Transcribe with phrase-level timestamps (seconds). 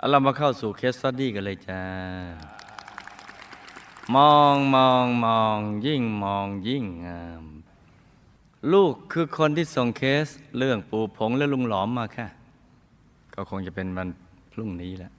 [0.00, 1.82] เอาเรามาเข้าสู่เคสสตดี้กันเลยจ้า
[4.14, 7.44] มองมองมองยิ่งมองยิ่งงาม
[8.72, 10.26] ลูกคือคนที่ส่งเคส
[10.58, 12.26] เรื่องปู่ผงและลุงหลอมมาค่ะ
[13.34, 14.08] ก็คงจะเป็นวัน
[14.52, 15.10] พรุ่งนี้แหละ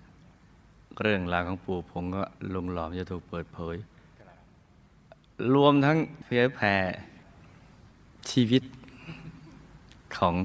[1.01, 2.23] เรื่องราวของปู่ผงก็
[2.53, 3.75] ลุงหลอมจะถูกเปิดเผย
[5.53, 6.75] รวมทั้งเผยแผ่
[8.29, 8.63] ชีวิต
[10.17, 10.35] ของ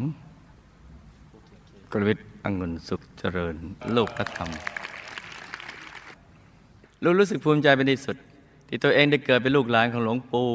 [1.92, 3.00] กรวิทย์องุ่นสุข
[3.36, 3.54] ริญ
[3.96, 4.50] ลูกพระธรรม
[7.02, 8.16] ลูกรู้สึกภูมิใจเป็นที่สุด
[8.68, 10.50] ที่ตัวเองได้เกิดเป็นลูกหลานของหลวงปู่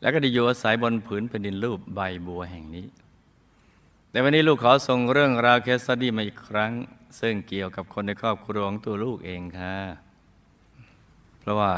[0.00, 2.86] แล้วก็ได้อยู่อาศัยบนผืนแผ่นดินรูปใบบัวแห่งนี้
[4.10, 6.72] แต่วันนี้ลูกขอส่งเรื่องราวเคสสตี้มาอีกครั้ง
[7.20, 9.74] ซึ่งเกี่ยวกับคนในครอบครัวของตัวลูกเองค่ะ
[11.40, 11.72] เพราะว่า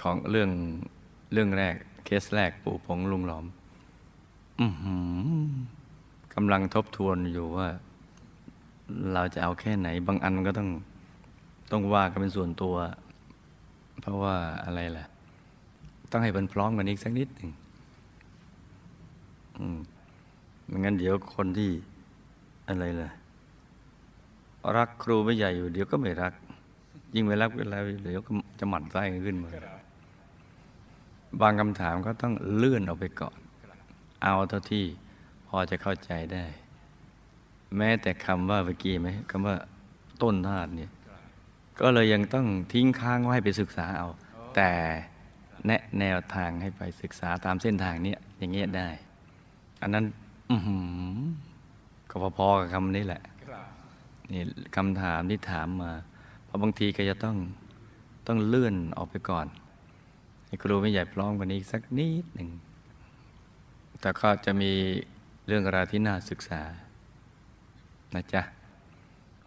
[0.00, 0.50] ของเรื่อง
[1.32, 3.44] เรื่องแรกเคสแรกปู่ผงลุงหลอม
[4.60, 4.66] อื
[6.34, 7.68] กำลังทบทวนอยู่ว่า
[9.14, 10.68] เราจะเอาแค่ไหน บางอันก็ต้อง
[11.72, 12.74] ต้องว่ากันเป็นส่วนตัว
[14.00, 14.34] เพราะว่า
[14.64, 15.04] อะไรล่ะ
[16.10, 17.50] ต้องให้มันพร้อมกันอีกสักนิดหนึ่ง
[19.58, 19.78] อืม
[20.66, 21.70] ไม่งั้นเดี๋ยวคนที่
[22.68, 23.10] อะไรล่ะ
[24.76, 26.32] รักครูไม่ใหญ่อยู่เดี๋ยวก็ไม่รัก
[27.14, 29.50] ยิ่งไม่รักเวลาเดี๋ยวก็จะหมั่นไส้ขึ้นมา
[31.40, 33.38] บางคำถามก็ต้องเลื่อนออกไปก่อน
[34.22, 34.84] เอาเท่าที่
[35.48, 36.44] พอจะเข้าใจได้
[37.76, 39.56] แม้แต่คำว่าเมื่อกี้ไหมคำว่า
[40.22, 40.90] ต้นธาตุเนี่ย
[41.80, 44.08] ก็เลยยังต้องทิ้งค้างไว้ไปศึกษาเอา
[44.56, 44.70] แต่
[45.66, 48.88] แนะแนวทางให้ไปศึกษาตามเส้นทางเนี้ยอย่างเงี้ยได้
[49.82, 50.04] อันนั้น
[50.50, 50.56] อื
[52.10, 53.22] ก็พอๆกับคำนี้แหละ
[54.32, 54.42] นี่
[54.76, 55.92] คำถามที่ถามมา
[56.44, 57.36] เพราะบางทีก็จะต้อง
[58.26, 59.46] ต้องเลื่อนออกไปก่อน
[60.46, 62.48] ให้ครูไม่ใหญ่พร้อมกว่านี้สักนิดหนึ่ง
[64.00, 64.72] แต่ก็จะมี
[65.46, 66.62] เรื่องราวที่น่าศึกษา
[68.16, 68.42] นะจ๊ะ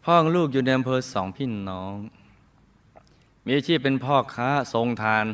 [0.04, 1.94] พ่อของลูกอยู่ในอำเภอสองพี่น้อง
[3.46, 5.26] มีอาชีพเป็นพ่อค้าทรงทาน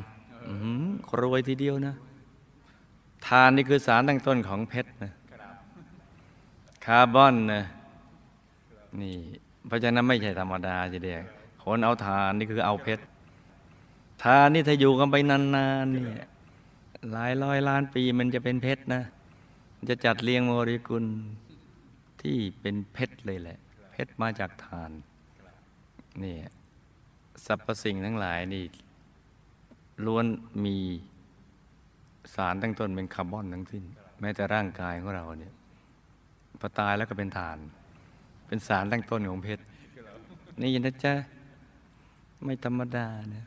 [1.22, 1.96] รวยทีเดียวนะ
[3.28, 5.12] ทานนี่คือสารตั้งต้นของเพชรนะ
[6.86, 7.64] คาร์บอนนะ
[9.02, 9.16] นี่
[9.68, 11.20] เพราะฉะนั้นไม่ใช่ธรรมดาทีเดีย
[11.64, 13.04] คนเอาทานนี่คือเอาเพชร
[14.24, 16.28] ทานนี่ถ้าอยู่กันไปนานๆเนี่ย
[17.12, 19.02] หลายร้อยล้านปีมันจะเป็นเพชรนะ
[19.90, 21.06] จะจัดเรียงโมเลกุล
[22.26, 23.60] ที่เป็นเพชรเลยแหละ
[23.92, 24.92] เพชรมาจากทาน
[26.24, 26.36] นี่
[27.46, 28.64] สรรพสิ่งทั้งหลายนี่
[30.06, 30.26] ล้วน
[30.66, 30.78] มี
[32.36, 33.84] สารตั้งต้นเป็นคาร์บอนทั้งสิ้น
[34.22, 35.54] แม้แต่ร่างกายของเราเนี่ย
[36.60, 37.58] พอตายแล้วก็เป็นฐาน
[38.48, 39.64] เป็นสารตั้งต้นของเพชร
[40.62, 41.14] นี่นะจ๊ะ
[42.44, 43.46] ไม่ธรรมดานะ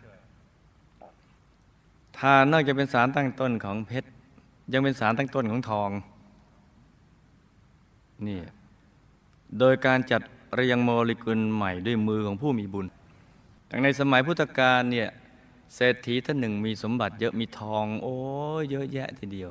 [2.18, 4.08] ทานนอกจากเป็นสารตั้งต้นของเพชร
[4.72, 5.90] ยังเป็นสารตั้งต้นของทอง
[8.28, 8.38] นี่
[9.58, 10.22] โดยการจัด
[10.54, 12.86] เรียงโมเลกุลใหม่ด้วยมือของผู้มีบุญ
[13.68, 15.08] อย่างในสมัยพุทธกาลเนี่ย
[15.74, 18.14] เศรษฐีท่านหนึ่งมีสมบัติเยอะมีทอง โอ้
[18.70, 19.50] เยอะแยะทีเดียว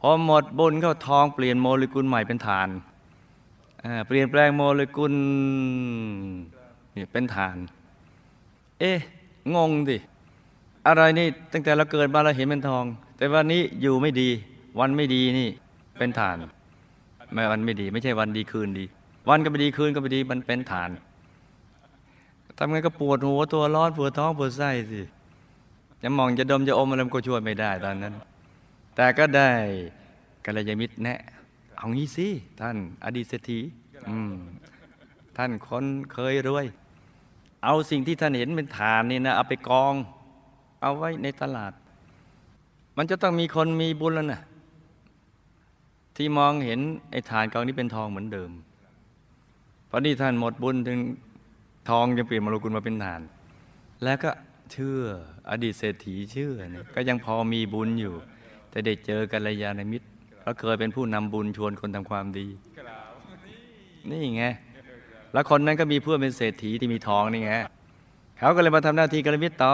[0.00, 2.68] พอหมดบุญเข้าทองเปลี่ยนโมเลกุลใหม่เป็นฐาน
[4.06, 5.14] เปลี่ยนแปลงโมเลกุล
[6.96, 7.56] นี่เป็นฐาน
[8.80, 8.98] เอ๊ะ
[9.54, 9.98] งงดิ
[10.86, 12.84] อะไรนี่ตั้งแต่เราเกิดมาเราเห็นเป็นทอง
[13.16, 14.28] แต่วันนี้อยู่ไม่ดี
[14.78, 15.48] วันไม่ดีนี่
[15.98, 16.36] เป็นฐาน
[17.32, 18.84] ไม่วันไม่ดี ไม่ใช่วันดีคืนดี
[19.28, 20.90] วันก็ไม่ดีคืนก็ไม่ดีมันเป็นฐาน
[22.58, 25.00] ทำไงก็ปวดหัวตัวร้อนปวดท้องปวดไส้สิ
[26.02, 28.14] จะมองจะดมจะอมอะไรมันก็ช่วยไม่ได้ตอนนั้น
[28.96, 29.50] แต่ก็ได้
[30.44, 31.20] กัลยาณมิตรแนะ
[31.76, 32.28] เอางี้สิ
[32.60, 33.60] ท่านอดีตเศรษฐี
[35.36, 36.66] ท่านคนเคยรวย
[37.64, 39.94] เอาสิ่งที่ท่านเห็นเป็นฐานนี่นะเอาไปกอง
[40.82, 41.72] เอาไว้ในตลาด
[42.96, 44.42] มันจะต้องมีคนมีบุญแล้วนะ
[46.16, 46.80] ที่มองเห็น
[47.10, 48.50] ไอ้ฐานกองนี้เป็นทองเหมือนเดิม
[49.94, 50.98] ราะนี่ท่านหมดบุญถึง
[51.90, 53.20] ทองจะเปลี่ยนมรกุลมาเป็นฐาน
[54.04, 54.30] แล้วก็
[54.72, 55.00] เชื่อ
[55.50, 58.14] อดีตเศรษฐีเชื่อเนี่ยก็ยังพอมีบุญอยู่
[58.70, 60.06] แต่ได้เจอกัลยาณมิตร
[60.40, 62.46] เพราะเคยเป็นผู้นำบุญชวนคนทำความดี
[64.10, 64.44] นี่ไง
[65.32, 67.52] แล้วคนนั้นก็มีเพื่อนเป็นเศรษฐีที่มีทองนี่ไง
[68.38, 69.72] เขาก็เลยมาทำหน้าที่กัลยาณมิตรต่อ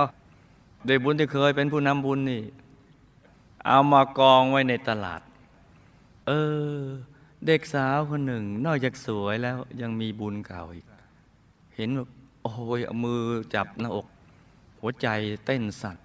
[0.87, 2.43] โดยบุญที่เคยเป็นผู้นำบุญนี่
[3.66, 5.20] เอามากองไว้ในตลาด
[6.26, 6.32] เอ
[6.78, 6.82] อ
[7.46, 10.87] เด็กสาวคนหนึ่ง นอกจากสวยแล้วยังมีบุญเก่าอีก
[11.76, 12.08] เห็นแบบ
[12.42, 13.22] โอ้ยเอามือ
[13.54, 14.06] จับหน้าอก
[14.81, 15.08] หัวใจ
[15.44, 15.96] เต้นสั่น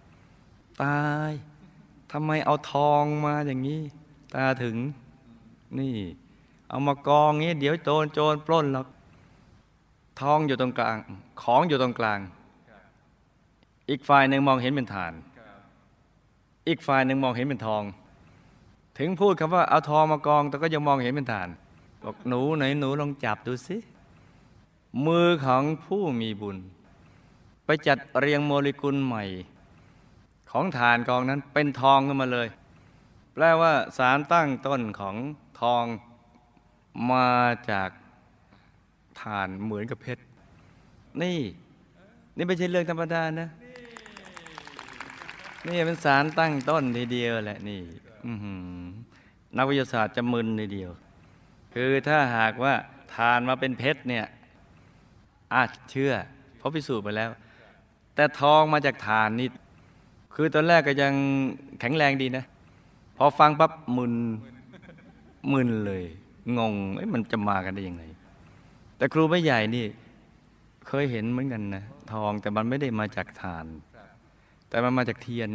[0.81, 0.99] ตา
[1.29, 1.31] ย
[2.11, 3.81] ทำไมเอาทองมาอย่างนี้
[4.33, 4.75] ตาถึง
[5.79, 5.95] นี่
[6.69, 8.87] เอามากองงี้ เดี๋ยวโจรโจรปล้นหรอก
[10.21, 10.97] ทองอยู่ตรงกลาง
[11.41, 12.19] ของอยู่ตรงกลาง
[13.89, 15.13] อีกฝ่ายหนึ่งมองเห็นเป็นฐาน
[16.67, 17.83] อีกฝ่ายหนึ่งมองเห็นเป็นทอง
[18.97, 21.49] ถึงพูดคำว่าเอาทองมากอง แต่ก็ยังมองเห็นเป็นฐาน
[22.03, 23.77] บอกหนูไหนหนูลองจับดูสิ
[25.05, 26.57] มือของผู้มีบุญ
[27.65, 29.23] ไปจัดเรียงโมเลกุลใหม่
[30.51, 32.47] ของฐานกองนั้นเป็นทองขึ้นมาเลย
[33.33, 35.15] แปลว่าสารตั้งต้นของ
[35.61, 35.85] ทอง
[37.11, 37.29] มา
[37.71, 37.89] จาก
[39.21, 40.23] ฐานเหมือนกับเพชร
[41.21, 41.39] นี่
[42.37, 43.49] นี่ไม่ใช่เรื่องธรรมดานะ
[45.67, 47.81] นี่เป็นสารตั้งต้นทีเดียวแหละนี่
[49.57, 50.91] นักวิทยาศาสตร์จะมึนทีเดียว
[51.73, 52.73] คือถ้าหากว่า
[53.15, 54.25] ทานมาเป็นเพชรเนี่ย
[55.53, 56.13] อาจเชื่อ
[56.57, 57.29] เพราะพิสูจน์ไปแล้ว
[58.15, 59.49] แต่ทองมาจากฐานนี่
[60.35, 61.13] คือตอนแรกก็ยัง
[61.79, 62.45] แข็งแรงดีนะ
[63.17, 64.13] พอฟังปั๊บมึน
[65.51, 66.03] มึนเลย
[66.57, 68.03] งงเอ้มันจะมากันได้ยังไง
[68.97, 69.85] แต่ครูไม่ใหญ่นี่
[70.87, 71.83] เคยเห็นเหมือนกันนะ
[72.13, 73.65] ทองแต่มันไม่ได้มาจากฐาน
[74.69, 75.49] แต่มันมาจากเทียน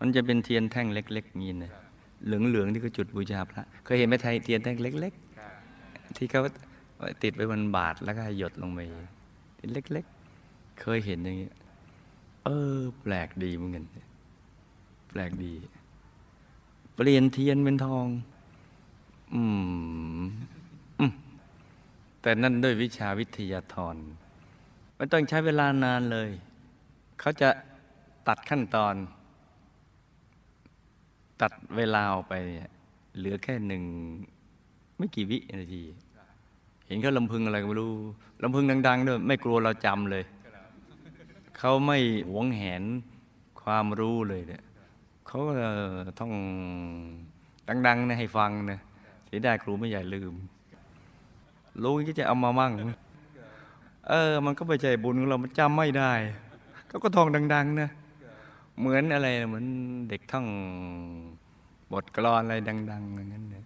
[0.00, 1.72] มันจะเป็นเทียนแท่งเล็กๆงี้นะ
[2.24, 5.12] เหลืองๆที่เขาจุดบูชาพระเคยเห็นไหมไทยเทียนแท่งเล็ก
[5.66, 6.42] ๆ ที่เขา
[7.22, 8.80] ติดไว้บนบาทแล้วก็หยดลงไป
[9.72, 10.04] เล็ก
[10.42, 11.50] ๆ เคยเห็นอย่างนี้
[12.44, 13.84] เออ แปลกดีเหมือนกัน
[15.10, 15.52] แปลกดี
[16.94, 18.06] เปลี่ยนเทียนเป็นทอง
[19.34, 19.42] อื
[20.18, 20.22] ม
[20.98, 21.12] อืม
[22.22, 23.96] แต่นั่นด้วยวิชาวิทยาธร
[24.98, 26.30] มันต้องใช้เวลานานเลย
[27.20, 27.48] เขาจะ
[28.28, 28.94] ตัดขั้นตอน
[31.40, 32.70] ตัดเวลาออกไปเนี่ย
[33.18, 33.82] เหลือแค่หนึ่ง
[34.98, 35.82] ไม่กี่วินาที
[36.86, 37.92] เห็นเขาลำพึงอะไรก็ไม่รู้
[38.42, 40.24] ลำพึงดังๆด้วยไม่กลัวเราจำเลย
[41.58, 41.98] เขาไม่
[42.30, 42.82] หวงแหน
[43.62, 44.62] ความรู้เลยเนี่ย
[45.26, 45.52] เขาก็
[46.20, 46.32] ต้อง
[47.86, 48.80] ดังๆนะให้ฟังนะ
[49.26, 50.34] เสียดายครูไม่ใหญ่ลืม
[51.82, 52.72] รู้ก็จะเอามามั่ง
[54.08, 56.12] เออ มันก็ไม่ใจบุญของเรา มันจำไม่ได้
[56.90, 57.90] ก็ก็ท่องดัง ๆ นะ
[58.80, 59.66] เหมือนอะไรเหมือน
[60.08, 60.46] เด็กท่อง
[61.92, 63.64] บทกลอนอะไรดัง ๆ อย่างนั้นนะ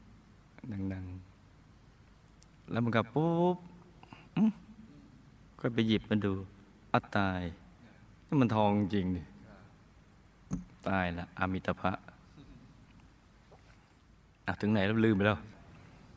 [0.92, 1.04] ดัง
[1.88, 3.56] ๆ แล้วมันก็ปุ๊บ
[4.36, 4.50] อื้อ
[5.60, 6.32] ก็ไปหยิบมันดู
[6.94, 7.42] อัตตาย
[8.26, 9.22] นี่มันทองจริงดิ
[10.88, 11.92] ตายละอามิตภะ
[14.46, 15.38] อะถึงไหนแล้วลืมไปแล้ว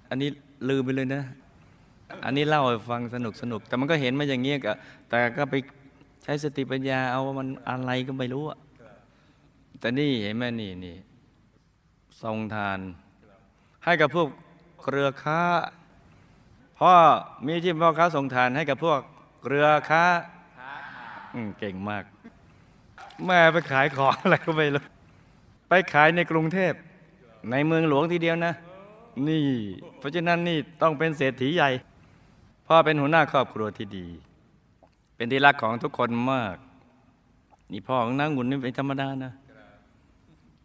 [0.09, 0.29] อันนี้
[0.69, 1.21] ลืมไปเลยนะ
[2.25, 4.73] อันนี้เล่าให้ฟังสนุกสนุก แต่มันก็เห็นมาอย่างเงี้ยก็
[5.09, 5.55] แต่ก็ไป
[6.23, 8.57] ใช้สติปัญญาเอาว่ามันอะไรก็ไม่รู้อะ
[9.79, 10.95] แต่นี่เห็นไหมนี่นี่
[12.21, 12.79] ทรงทาน
[13.83, 14.27] ให้กับพวก
[14.81, 15.41] เครือค้า
[16.79, 16.93] พ่อ
[17.45, 18.99] มีอาชีพพ่อค้าส่งทานให้กับพวก
[19.41, 20.03] เครือค้า
[21.59, 22.03] เก่งมาก
[23.25, 24.83] แม่ไปขายของอะไรก็ไม่รู้
[25.69, 26.73] ไปขายในกรุงเทพ
[27.51, 28.53] ในเมืองหลวงทีเดียวนะ
[29.27, 29.45] นี่
[29.99, 31.69] เพราะฉะนั้นนี่ต้องเป็นเศรษฐีใหญ่
[32.67, 34.07] พ่อเป็นหัวหน้าครอบครัวที่ดี
[35.15, 36.55] เป็นที่รักของทุกคนมาก
[37.71, 39.33] นี่พ่อของนางหุ่นนี่เป็นธรรมดานะ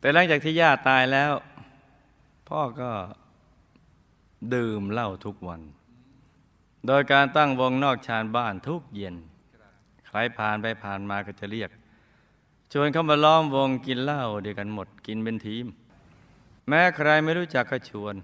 [0.02, 1.32] แต่หลังจากที่ย่าตายแล้ว
[2.48, 2.90] พ่อก็
[4.54, 5.60] ดื่มเหล้าทุกวัน
[6.86, 9.16] โดยการตั้งวงนอกชานบ้านทุกเย็น
[10.06, 11.70] ใครผ่านไปผ่านมาก็จะเรียก
[12.72, 15.66] ชวนเข้ามาล้อมวงกินเหล้าด้วยกันหมดกินเป็นทีม
[16.68, 18.14] แม้ใครไม่รู้จักก็ชวน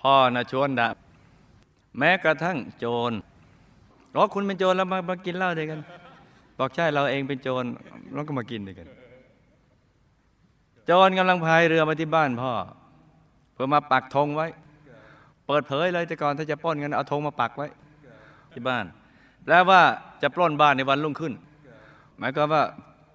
[0.00, 0.88] พ่อนะชวนดะ
[1.98, 3.12] แม้กระทั่งโจร
[4.14, 5.80] อ๋อคุณเป็นโจรแล้วมามากินเหล้าด้วยกัน
[6.58, 7.64] บอกใช่เราเองเป็นโจร
[8.14, 8.88] แล้วก็มากินด้วยกัน
[10.90, 12.52] จรกำลังพายเรือมาที่บ้านพ่อ
[13.52, 14.46] เพื่อมาปักธงไว้
[15.46, 17.68] เปิดเผยเลยแต่ก่อนถ้าจะปล้นกันเอาธงมาปักไว้
[18.52, 18.84] ที่บ้าน
[19.48, 19.80] แล้วว่า
[20.22, 21.32] จะปล้นบ้านในวันรุ่งขึ้น
[22.18, 22.62] หมายความว่า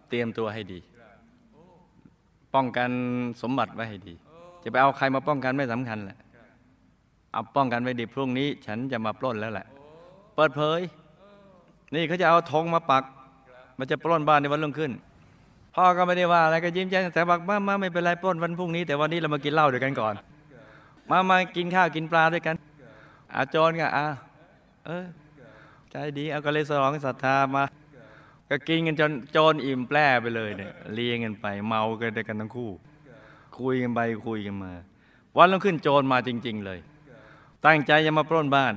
[0.10, 0.80] เตรียมตัวให้ดี
[2.56, 2.90] ป้องกัน
[3.42, 4.13] สมบัติไว้ให้ดี
[4.63, 6.18] จะไปเอาใครมาป้องกันไม่สำคัญแหละ
[7.34, 9.68] เอาป้องกันไว้ดีพรุ่งนี้ ฉันจะมาปล้นแล้วแหละ
[10.36, 10.80] เปิดเผย
[11.96, 13.04] นี่เขาจะเอาธงมาปัก
[13.80, 14.92] มันจะปล้นบ้านในวันรุ่งขึ้น
[15.75, 20.16] พ่อก็ไม่ได้ว่าอะไรก็ยิ้มแย้มแต่บอกมามาไม่เป็นไรปล้นวันพรุ่งนี้แต่วันนี้เรามากินเหล้าด้วยกันก่อน
[21.10, 22.56] มามากินข้าวกินปลาด้วยกัน
[23.36, 24.08] อาจรก็อะ
[24.86, 25.06] เออ
[25.92, 27.63] ใจดีเอาก็เลยสลองศรัทธามา
[28.50, 32.72] ก็กินกันจนจรอิ่มแปร่ไปเลยเนี่ยเลี้ยงกันไป เมากันด้วยกันทั้งคู่
[33.60, 34.72] คุยกันไปคุยกันมา
[35.38, 36.80] วันรุ่งขึ้นโจรมาจริง ๆ เลย
[37.66, 38.74] ตั้งใจจะมาปล้นบ้าน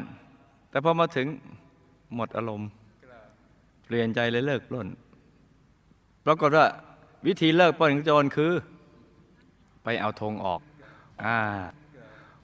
[0.70, 1.26] แต่พอมาถึง
[2.14, 2.68] หมดอารมณ์
[3.84, 4.86] เปลี่ยนใจเลยเลิกปล้น
[6.26, 6.66] ปรากฏว่า
[7.26, 8.52] วิธีเลิกปล้นของโจรคือ
[9.84, 10.60] ไปเอาธงออก
[11.24, 11.36] อ่า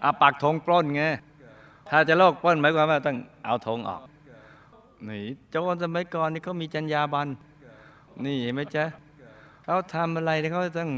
[0.03, 1.05] อาปักธงปล้นไง
[1.89, 4.03] ถ้าจะเลิกปล้นหมายความว่าต้องเอาธงออก
[5.09, 7.31] นี่โจรสมัยก่อนนี่เขามีจรรยาบรรณ
[8.25, 8.85] นี่เห็นไหมจ๊ะ
[9.65, 10.91] เขาทำอะไรเนี่เขาต้อง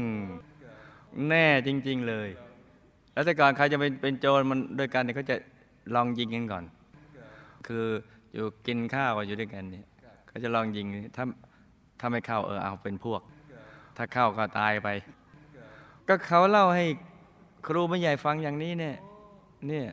[1.27, 2.29] แน่จริง ๆเลย
[3.13, 5.35] แล้วแต่ก่อนใครจะเป็นเป็นโจรมันด้วยกันเนี่ยเขาจะ
[5.95, 6.63] ลองยิงกันก่อน
[7.67, 7.85] คือ
[8.33, 9.85] อยู่กินข้าวอยู่ด้วยกันเนี่ย
[10.27, 10.85] เขาจะลองยิง
[11.15, 11.25] ถ้า
[12.05, 13.21] ถ้าไม่เข้าเออเอาเป็นพวก
[13.97, 14.87] ถ้าเข้าก็ตายไป
[16.07, 16.85] ก็เขาเล่าให้
[17.67, 18.95] ครูไม่ใหญ่ฟังอย่างนี้เนี่ย
[19.67, 19.87] เนี่ย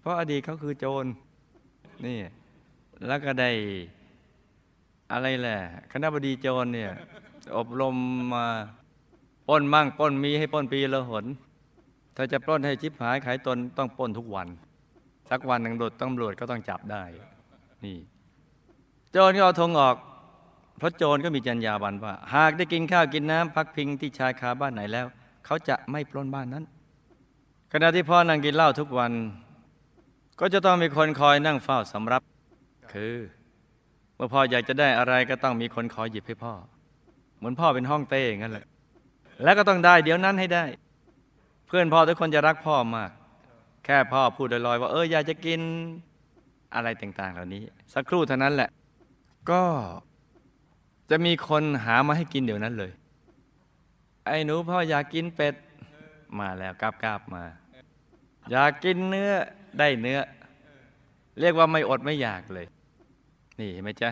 [0.00, 1.04] เพราะอดีตเขาคือโจร
[2.06, 2.18] นี่
[3.06, 3.50] แล้วก็ได้
[5.12, 5.58] อะไรแหละ
[5.92, 6.90] คณะบดีโจรเนี่ย
[7.56, 7.96] อบรม
[8.34, 8.46] มา
[9.48, 11.24] ปล้นมั่งปล้นมีให้ปล้นปีละหน
[12.16, 14.48] ถ้าจะปล้นให้ชิบหายขายตนต้องปล้นทุกวัน
[15.30, 17.04] สักวันหนึ่งตำรวจก็ต้องจับได้
[17.84, 17.98] นี่
[19.10, 19.96] โจรก็เอาธงออก
[20.82, 25.06] ราะโจรก็มีจรรยาบรรณว่า หากได้กินข้าวกินน้ำพักพิงที่ชายคาบ้านไหนแล้ว
[25.44, 26.64] เขาจะไม่ปล้นบ้านนั้น
[27.72, 29.12] ขณะที่พ่อนั่งกินเหล้าทุกวัน
[30.40, 32.22] ก็จะต้องมีคนคอยนั่งเฝ้าสำรับ
[32.92, 33.16] คือ
[34.16, 36.52] เมื่อพ่ออยากจะได้อะไรก็ต้องมีคนคอยหยิบให้พ่อ
[37.38, 38.66] เหมือนพ่อเป็นห้องเต้งั้นแหละ
[39.42, 40.64] แล้วก็ต้องได้เดี๋ยวนั้นให้ได้
[41.66, 43.10] เพื่อนพ่อทุกคนจะรักพ่อมาก
[43.84, 45.60] แค่พ่อพูดลอยๆว่าเอออยากจะกิน
[46.74, 47.62] อะไรต่างๆ เหล่านี้
[47.94, 48.70] สักครู่เท่านั้นแหละ
[49.50, 49.62] ก็
[51.12, 52.92] จะมีคนหามาให้กินเดี๋ยวนั้นเลย
[54.26, 55.54] ไอ้หนูพ่ออยากกินเป็ด
[56.38, 57.44] มาแล้วกราบกราบมา
[58.50, 59.32] อยากกินเนื้อ
[59.78, 60.18] ได้เนื้อ
[61.40, 62.66] เรียกว่าไม่อดไม่อยากเลย
[63.58, 64.10] นี่เห็นไหมจ๊ะ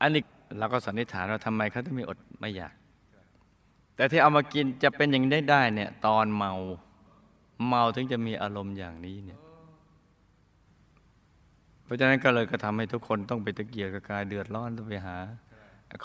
[0.00, 0.22] อันนี้
[0.58, 2.74] เราก็สันนิษฐานว่าทำไมเขาถึงไม่อดไม่อยาก
[3.96, 6.52] แต่ที่เอามากินจะเป็นอย่างนี้ได้ได้เนี่ย ตอนเมา
[7.68, 9.40] เมาถึงจะมีอารมณ์อย่างนี้เนี่ย
[11.84, 15.16] เพราะฉะนั้นก็เลยก็ทำให้ทุกคนต้องไปตะเกียกตะกายเดือดร้อนต้องไปหา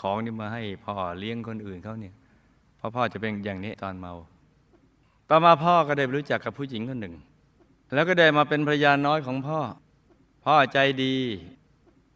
[0.00, 2.14] ของนี่มาให้พ่อเลี้ยงคนอื่นเขาเนี่ย
[2.80, 4.14] พราะพ่อจะเป็นอย่างนี้ตอนเมา
[5.28, 7.14] ต่อมาพ่อก็ได้รู้จักกับผู้หญิงคนหนึ่ง
[7.94, 9.60] แล้วก็ได้มาเป็นภรรยาน้อยของพ่อ
[10.44, 11.16] พ่อใจดี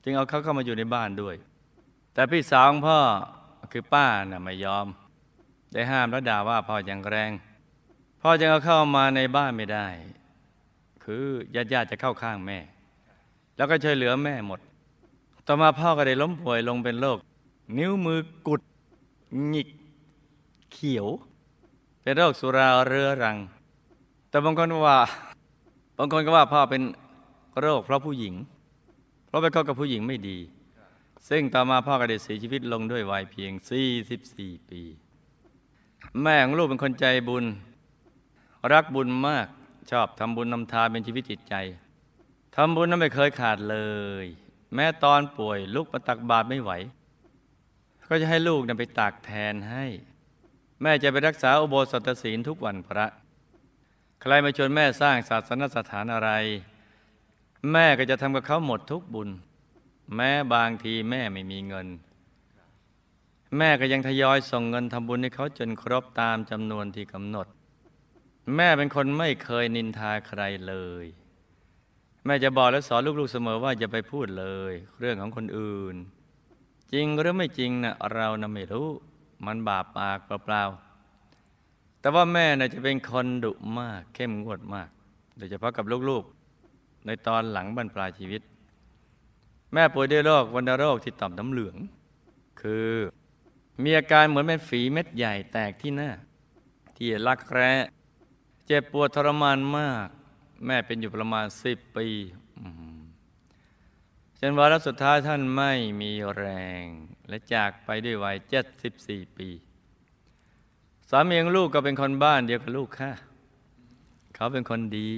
[0.02, 1.36] จึงเอาเขาเข้ามาอยู่ในบ้านด้วย
[2.14, 2.98] แต่พี่สาวของพ่อ
[3.72, 4.86] คือป้าน่ะไม่ยอม
[5.72, 7.30] ได้ห้ามและด่าว่าพ่ออย่างแรง
[8.22, 9.86] พ่อจึงเอาเข้ามาในบ้านไม่ได้
[11.04, 12.58] คือญาติญาติจะเข้าข้างแม่
[13.56, 14.60] แล้วก็ช่วยเหลือแม่หมด
[15.46, 17.18] ต่อมาพ่อก็ได้ล้มป่วยลงเป็นโรค
[17.78, 18.62] นิ้วมือกุด
[19.48, 19.68] หงิก
[20.72, 21.06] เขียว
[22.02, 23.36] เป็นโรคสุราเรื้อรัง
[24.28, 24.98] แต่บางคนว่า
[25.98, 26.82] บางคนก็ว่าพ่อเป็น
[27.60, 28.34] โรคเพราะผู้หญิง
[29.26, 30.38] เพราะไปเข้ากับผู้หญิงไม่ดี
[31.28, 33.52] ซึ่งต่อมาพ่อก็ได้เสียชีวิตลงด้วยวัยเพียง
[34.10, 34.82] 44 ปี
[36.22, 37.44] แม่ของลูกเป็นคนใจบุญ
[38.72, 39.46] รักบุญมาก
[39.90, 41.54] ชอบทำบุญนำทานเป็นชีวิตจิตใจ
[42.56, 43.78] ทำบุญนั้นไม่เคยขาดเล
[44.24, 44.26] ย
[44.74, 46.70] แม้ตอนป่วยลูกมาตักบาตรไม่ไหว
[48.08, 49.84] ก็จะให้ลูกนำไปตักแทนให้
[50.82, 53.06] แม่จะไปรักษาอุโบสถศีลทุกวันพระ
[54.20, 56.30] ใครมาชวนแม่สร้างศาสนสถานอะไร
[57.72, 59.28] แม่ก็จะทำกับเขาหมดทุกบุญ
[60.16, 61.88] แม้บางทีแม่ไม่มีเงิน
[63.58, 67.46] แม่ก็ยังทยอยส่งเงินทำบุญให้เขาจนครบตามจำนวนที่กำหนด
[68.56, 71.04] แม่เป็นคนไม่เคยนินทาใครเลย
[72.24, 75.96] แม่จะบอกและสอนลูกๆเสมอว่าอย่าไปพูดเลย เรื่องของคนอื่น
[76.94, 78.88] จริงหรือไม่จริงนะเรานะไม่รู้
[79.46, 84.88] มันบาปปากเปล่าๆแต่ว่าแม่น่ะจะเป็นคนดุมากเข้มงวดมาก
[85.36, 88.42] โดยเฉพาะกับลูกๆ ในตอนหลังบรรปลายชีวิต
[89.72, 91.76] แม่ป่วยด้วยโรควัณโรคที่ต่อมน้ำเหลือง
[92.60, 92.90] คือ
[93.82, 96.10] มีอาการเหมือนเป็นฝีเม็ดใหญ่แตกที่หน้า
[96.96, 97.72] ที่รักแร้
[98.66, 100.08] เจ็บปวดทรมานมาก
[100.66, 102.06] แม่เป็นอยู่ประมาณสิบปี
[102.60, 102.68] อื
[104.40, 106.46] จนวาระสุดท้ายท่านไม่มีแร
[106.82, 106.84] ง
[107.28, 109.48] และจากไปด้วยวัยเจ็ดสิบสี่ปี
[111.10, 113.12] สามีของลูกก็เป็นคนบ้านเดียวกับลูกค่ะ
[114.34, 115.12] เขาเป็นคนดี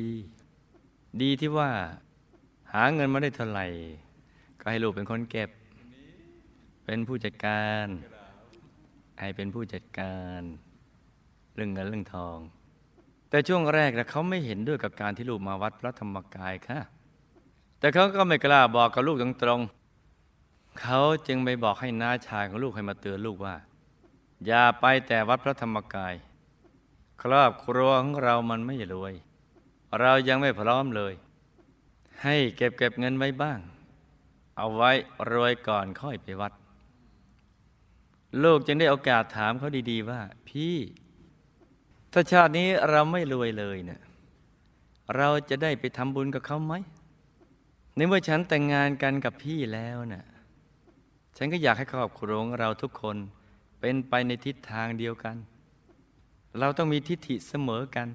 [1.23, 1.70] ดีที่ว่า
[2.73, 3.66] หาเงินมาได้เท่าไหร่
[4.61, 5.50] ก็ให้ลูกเป็นคนเก็บ
[6.85, 7.87] เป็นผู้จัดการ
[9.20, 10.40] ให้เป็นผู้จัดการ
[11.54, 12.38] เรื่องเงินเรื่องทอง
[13.30, 16.80] แต่ช่วงแรกนะเขาไม่เห็นด้วยกับการที่ลูกมาวัดพระธรรมกายค่ะ
[17.87, 23.57] แต่เขาก็ไม่กล้าบอกกับลูกตรงๆเขาจึงไปบอกให้น้าชายของลูกให้มาเตือนลูกว่า
[24.47, 26.14] อย่าไปแต่วัดพระธรรมกาย
[27.23, 29.14] ครอบครัวของเรามันไม่รวย
[30.00, 31.14] เรายังไม่พร้อมเลย
[32.23, 33.59] ให้เก็บเก็บเงินไว้บ้าง
[34.57, 34.93] เอาไว้
[35.33, 36.52] รวยก่อนค่อยไปวัด
[38.43, 40.76] ลูกจึงได้โอกาสถามเขาดีๆว่า พี่
[42.12, 44.00] ถ้าชาตินี้เราไม่รวยเลยเนี่ย
[45.16, 46.75] เราจะได้ไปทำบุญกับเขาไหม
[47.97, 50.25] ในเมื่อฉันแต่งงานกันกับพี่แล้วน่ะ
[51.37, 53.17] ฉันก็อยากให้ครอบครัวของเราทุกคน
[53.81, 55.37] เป็นไปในทิศทางเดียวกัน
[56.59, 58.09] เราต้องมีทิฏฐิเสมอกัน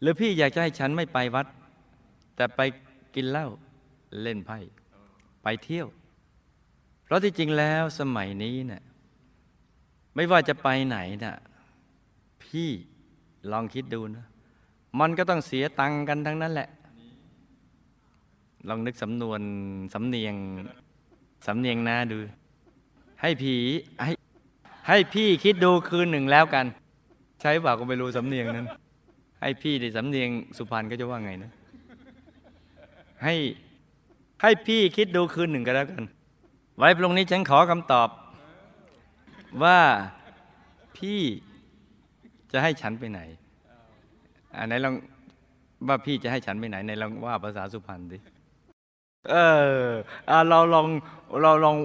[0.00, 1.46] หรือพี่อยากจะให้ฉันไม่ไปวัด
[2.36, 2.60] แต่ไป
[3.14, 3.48] กินเหล้า
[4.22, 4.58] เล่นไพ่
[5.42, 5.86] ไปเที่ยว
[7.04, 8.82] เพราะที่จริงแล้วสมัยนี้เนะ่ะ
[10.14, 11.34] ไม่ว่าจะไปไหนน่ะ
[12.42, 12.70] พี่
[13.50, 14.26] ลองคิดดูนะ
[15.00, 16.68] มันก็ต้องเสียตังค์กันทั้งนั้นแหละ
[18.68, 19.40] ลองนึกสำนวน
[19.94, 20.34] สำเนียง
[21.46, 22.16] สำเนียงหน้าดู
[23.20, 23.54] ให้ผี
[24.04, 24.12] ให้
[24.88, 26.66] ให้พี่คิดดูคืนหนึ่งแล้วกัน
[27.40, 28.66] ใช้บ่าก็ไม่รู้สำเนียงนั้น
[29.40, 31.50] ให้พี่ในสำเนียงสุพรรณก็จะว่าไงนะ
[33.24, 33.34] ให้
[34.42, 36.04] ให้พี่คิดดูคืนหนึ่งก็แล้วกัน
[36.78, 38.08] ไว้พรุ่งนี้ฉันขอคำตอบ
[39.62, 39.78] ว่า
[40.96, 41.20] พี่
[42.52, 43.20] จะให้ฉันไปไหน
[44.56, 44.94] อันไหนลอง
[45.88, 48.18] ว่าพี่จะให้ฉันไปไหนในลองว่าภาษาสุพรรณดิ
[49.28, 49.34] เอ
[49.82, 49.88] อ
[50.30, 50.86] อะเราลอง
[51.42, 51.76] เราลอง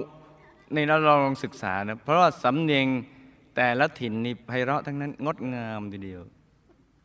[0.72, 2.86] ในเราลองลองศึกษานะเพราะว่าสำเนียง
[3.56, 6.20] แต่ละถิ่นนี่ไพเราะทั้งนั้นงดงามทีเดียว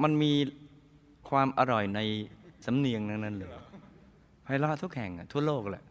[0.03, 0.33] มันมี
[1.29, 1.99] ความอร่อยใน
[2.65, 3.49] สำเนียงนั้นนั้นเลย
[4.43, 5.83] ไพเราะทุกแห่งอะทั่วโลกแหละ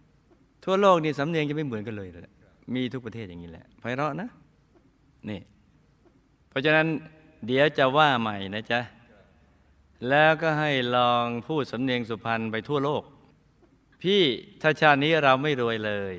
[0.65, 2.33] ทั่วโลกนี่สำเนียงจะไม่เหมือนกันเลยเลย
[2.75, 4.29] มีทุกประเทศอย่างนี้แหละไพเราะนะ
[5.29, 5.41] นี่
[6.49, 6.87] เพราะฉะนั้น
[7.47, 8.81] เดี๋ยวจะว่าใหม่นะจ๊ะ
[10.09, 13.03] แล้วก็ให้ลองพูดสำเนียงสุพรรณไปทั่วโลก
[14.03, 14.23] พี่
[14.63, 16.15] ถ้าชาตินี้เราไม่รวยเลย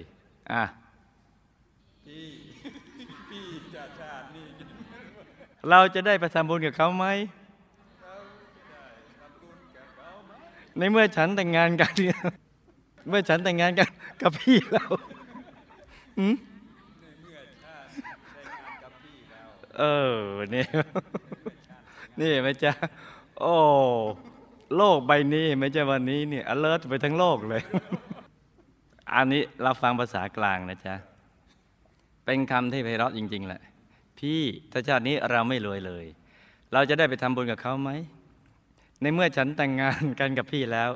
[0.52, 0.64] อะ
[5.70, 7.06] เราจะได้ไปทำบุญกับเขาไหม
[10.78, 12.20] ในเมื่อฉันแต่งงานกันเนี่ย
[13.08, 13.90] เมื่อฉันแต่งงานกัน
[14.22, 14.86] กับพี่เรา
[16.18, 16.36] หืม
[19.78, 19.84] เอ
[20.14, 20.18] อ
[20.56, 20.66] นี่
[22.20, 22.72] นี่ไหมจ๊ะ
[23.40, 23.54] โอ้
[24.78, 27.62] โลกใบนี้ไม่ใช่วันนี้เนี่ย alert ไปทั้งโลกเลย
[29.16, 30.96] อันนี้เราฟังภาษากลางนะจ๊ะ
[32.26, 33.62] เป็นคำที่ไพเราะจริง ๆ แหละ
[34.20, 36.06] พี่ถ้าชาตินี้เราไม่รวยเลย
[36.74, 37.90] เราจะได้ไปทำบุญกับเขาไหม
[39.02, 40.90] ในเมื่อฉันแต่งงานกันกับพี่แล้ว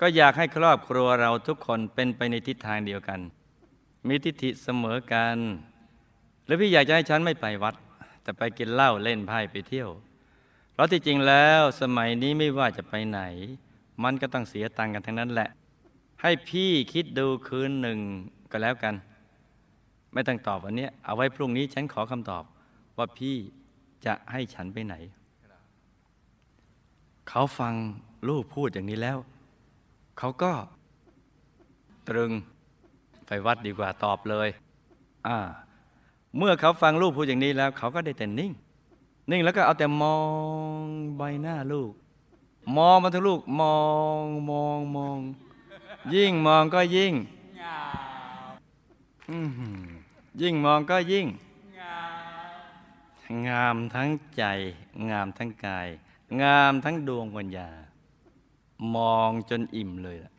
[0.00, 3.20] ก็อยากให้ครอบครัวเราทุกคนเป็นไปในทิศทางเดียวกัน
[4.08, 5.36] มีทิฏฐิเสมอกัน
[6.46, 7.74] แล้วพี่อยากจะให้ฉันไม่ไปวัด
[8.22, 9.88] แต่ไปกินเหล้าเล่นไพ่ไปเที่ยว
[10.72, 13.20] เพราะที่จริงแล้วสมัยนี้ไม่ว่าจะไปไหน
[14.02, 15.48] มันก็ต้องเสียตังค์กันทั้งนั้นแหละ
[16.22, 17.98] ให้พี่คิดดูคืนหนึ่ง
[18.50, 18.94] ก็แล้วกัน
[20.12, 22.44] ไม่ต้องตอบวันนี้เอาไว้พรุ่งนี้ฉันขอคำตอบ
[22.96, 23.36] ว่าพี่
[24.06, 24.94] จะให้ฉันไปไหน
[27.28, 27.74] เขาฟัง
[28.28, 29.18] ลูกพูดอย่างนี้แล้ว
[30.18, 30.52] เขาก็
[32.08, 32.30] ตรึง
[33.26, 34.48] ไปวัดดีกว่าตอบเลย
[35.26, 35.38] อ่า
[36.36, 38.52] เมื่อเขาฟังลูกพูดอย่างนี้แล้ว เขาก็ได้แต่นิ่ง
[39.32, 40.16] นิ่งแล้วก็เอาแต่มอ
[40.78, 40.82] ง
[41.16, 41.92] ใบหน้าลูก
[42.76, 43.76] มองมาทั้งลูก มอ
[44.22, 45.18] งมองมอง
[46.14, 47.14] ยิ่งมองก็ยิ่ง
[49.30, 49.82] อื้อหือ
[50.40, 51.26] ยิ่งมองก็ยิ่ง
[53.48, 54.44] งามทั้งใจ
[55.10, 55.88] งามทั้งกาย
[56.42, 57.68] งามทั้งดวงปัญญา
[58.94, 60.32] มองจนอิ่มเลยล่ะ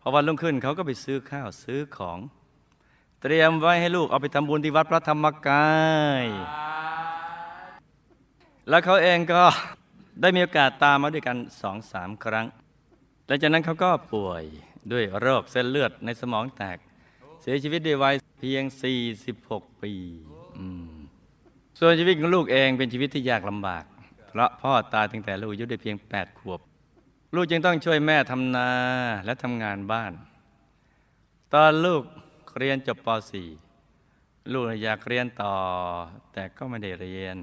[0.00, 2.18] พอวันรุ่งขึ้นเขาก็ไปซื้อข้าวซื้อของ
[3.20, 5.68] เตรียมไว้ให้ลูกเอาไปทำบุญที่วัดพระธรรมกา
[6.22, 6.24] ย
[8.68, 9.42] แล้วเขาเองก็
[10.20, 12.46] ได้มีโอกาสตามมาด้วยกันสองสามครั้ง
[13.26, 14.44] หลังจากนั้นเขาก็ป่วย
[14.92, 16.78] ด้วยโรคเส้นเลือดในสมองแตก
[17.40, 18.64] เสียชีวิตด้วยวัยเพียง
[19.24, 19.94] 46 ปี
[21.78, 23.84] ส่วนชีวิตของลูกเองเป็นชีวิตที่ยากลำบาก
[24.28, 26.60] เพราะพ่อตายตั้งแต่ลูกอายุได้เพียง 8 ขวบ
[27.34, 28.68] ลูกจึงต้องช่วยแม่ทำนา
[29.24, 30.12] และทำงานบ้าน
[31.54, 32.02] ตอนลูก
[32.58, 33.08] เรียนจบป
[33.80, 35.54] .4 ลูกอยากเรียนต่อ
[36.32, 37.36] แต่ก็ไม่ได้เรียน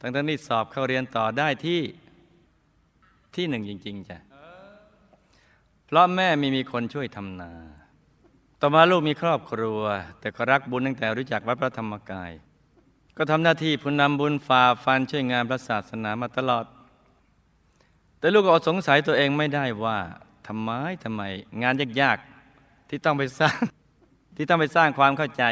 [0.00, 1.82] ทั้งทั้งที่สอบเข้าเรียนต่อได้ที่
[3.34, 4.18] ที่หนึ่งจริง ๆจ้ะ
[5.86, 7.52] เพราะแม่ไม่มีคนช่วยทำนา
[8.60, 9.80] ต่อมาลูกมีครอบครัว
[10.20, 12.32] แต่ก็รักบุญตั้งแต่รู้จักวัดพระธรรมกาย
[13.16, 16.64] ก็ทำหน้าที่ผู้นำบุญฝ่าฟันช่วยงานพระศาสนามาตลอด
[18.18, 19.98] แต่ลูกก็อดสงสัยตัวเองไม่ได้ว่า
[20.46, 20.70] ทำไม
[21.04, 21.22] ทำไม
[21.62, 23.58] งานยากๆที่ต้องไปสร้าง
[24.36, 25.44] ที่ต้องไปสร้างความเข้าใจ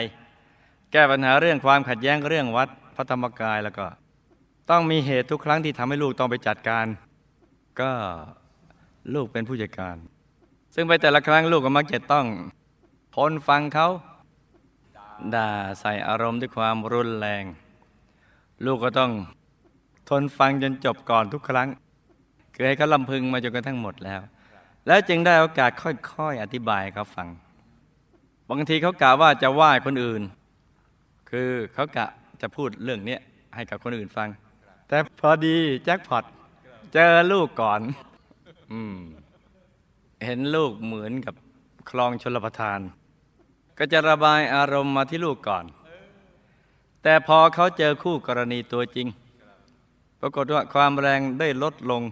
[0.92, 3.86] แก้ปัญหาเรื่องความขัดแย้งเรื่องวัดพระธรรมกายแล้วก็
[4.70, 6.86] ต้องมีเหตุทุกครั้งที่ทำให้ลูกต้องไปจัดการ
[7.80, 7.92] ก็
[9.14, 9.96] ลูกเป็นผู้จัดการ
[10.74, 12.26] ซึ่งไปแต่ละครั้งลูกก็มักจะต้อง
[13.16, 13.88] ทนฟังเขา
[15.34, 15.50] ด่า
[15.80, 17.44] ใส่อารมณ์ด้วยความรุนแรง
[18.66, 19.12] ลูกก็ต้อง
[20.08, 21.68] ทนฟังจนจบก่อนทุกครั้ง
[22.54, 24.20] คือให้เขาลำพึงมาจนกระทั่งหมดแล้ว
[24.86, 27.28] แล้วจึงได้โอกาสค่อยๆอธิบายเขาฟัง
[28.48, 30.22] บางทีเขากะว่าจะไหว้คนอื่น
[31.30, 32.06] คือเขากะ
[32.40, 33.18] จะพูดเรื่องนี้
[33.54, 34.28] ให้กับคนอื่นฟัง
[34.94, 36.24] แต่พอดีแจ็คพอต
[36.92, 37.80] เจอลูกก่อน
[38.72, 38.96] อืม
[40.24, 41.34] เห็นลูกเหมือนกับ
[41.90, 42.80] คลองชลประทาน
[43.78, 45.64] ก็จะระบายอารมณ์มาที่ลูกก่อน
[47.02, 49.06] แต่พอเขาเจอคู่กรณีตัวจริง
[50.20, 52.02] ปรากฏว่าความแรงได้ลดลง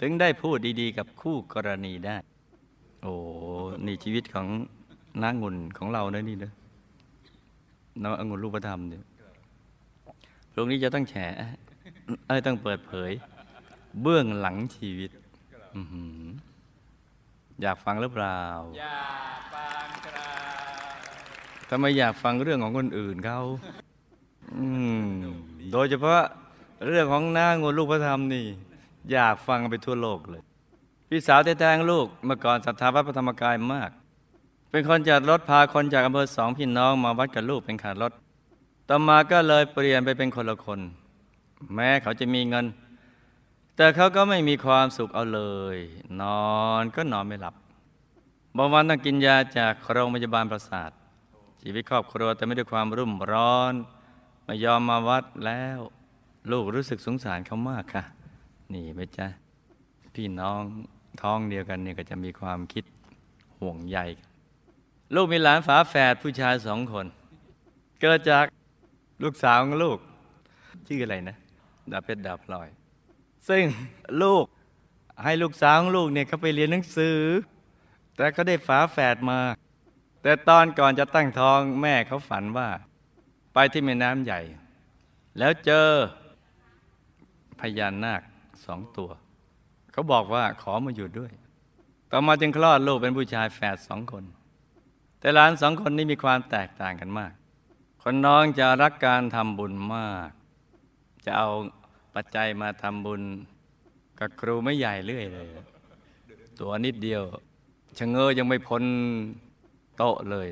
[0.00, 2.16] ถึงได้พูดดีๆ กับคู่กรณีได้
[3.02, 3.12] โอ้
[3.86, 4.46] นี่ชีวิตของ
[5.22, 6.52] นางงุนของเราเนะนี่นะ
[8.02, 9.02] น้ององุ่นรูปธรรมเนี่ย
[10.52, 11.16] พรุ่งนี้จะต้องแฉ
[12.26, 13.10] เอ้ยต้องเปิดเผย
[14.02, 15.10] เบื้องหลังชีวิต
[15.74, 16.22] อื้อหือ
[17.62, 18.40] อยากฟังหรือเปล่า
[18.78, 19.02] อยา
[19.38, 20.32] กฟังครั
[21.66, 23.40] บทำไมอยากฟังเรื่องของคนอื่นเขา
[24.56, 24.66] อื
[25.04, 25.06] ม
[25.72, 26.20] โดยเฉพาะ
[26.86, 28.46] เรื่องของนางงนลูกพระธรรมนี่
[29.12, 30.42] อยากฟังไปทั่วโลกเลย
[31.08, 33.90] พี่สาวแท้ๆของลูกเมื่อก่อนศรัทธาวัดพระธรรมกายมาก
[34.70, 38.12] เป็นคนจัดรถพาคนจากอำเภอสองพี่น้องมาวัดกับลูกเป็นขารถ
[38.88, 40.80] ต่อมาก็เลยเปลี่ยนไปเป็นคนละคน
[41.74, 42.66] แม้เขาจะมีเงิน
[43.76, 45.42] แต่เขาก็ไม่มีความสุขเอาเล
[45.74, 45.76] ย
[46.20, 47.54] นอนก็นอนไม่หลับ
[48.56, 50.90] บางวันต้องกินยาจากโรงพยาบาลประสาท
[51.62, 53.74] ชีวิตครอบครัวแต่ไม่ด้วยความรุ่มร้อน
[54.44, 55.78] ไม่ยอมมาวัดแล้ว
[56.50, 58.04] ลูกรู้สึกสงสารเขามากค่ะ
[58.72, 59.26] นี่ไหมจ๊ะ
[60.14, 60.62] พี่น้อง
[61.22, 62.84] ท้องเดียวกันเนี่ยก็จะมีความคิด
[63.58, 63.98] ห่วงใย
[65.14, 67.06] ลูกมีหลานฝาแฝดผู้ชายสองคน
[68.00, 68.44] เกิดจาก
[69.22, 69.98] ลูกสาวของลูก
[70.86, 71.36] ชื่ออะไรนะ
[71.92, 72.68] ดาบเพชรดาบพลอย
[73.48, 73.64] ซึ่ง
[74.22, 74.44] ลูก
[75.24, 77.18] ให้ลูกสาวของลูกเนี่ยเขาไปเรียนหนังสือ
[78.16, 79.38] แต่เขาได้ฝาแฝดมา
[80.22, 82.68] แต่ตอนก่อนจะตั้งท้องแม่เขาฝันว่า
[83.54, 84.40] ไปที่แม่น้ำใหญ่
[85.38, 85.88] แล้วเจอ
[87.60, 88.22] พญานาค
[88.64, 89.10] สองตัว
[89.92, 91.32] เขาบอกว่าขอมาอยู่ด้วย
[92.10, 94.24] ต่อมาจึงคลอดลูกเป็นผู้ชายแฝดสองคน
[95.20, 97.32] แต่หลานสองคนนี้มีความแตกต่างกันมาก
[98.02, 100.28] คนน้องจะรักการทำบุญมาก
[101.24, 101.48] จะเอา
[102.14, 103.22] ปัจจัยมาทำบุญ
[104.18, 105.48] กับครูไม่ใหญ่เรื่อยเลย
[106.60, 107.22] ตัวนิดเดียว
[107.98, 108.82] ชะเง้อยังไม่พ้น
[109.96, 110.46] โต๊ะเลย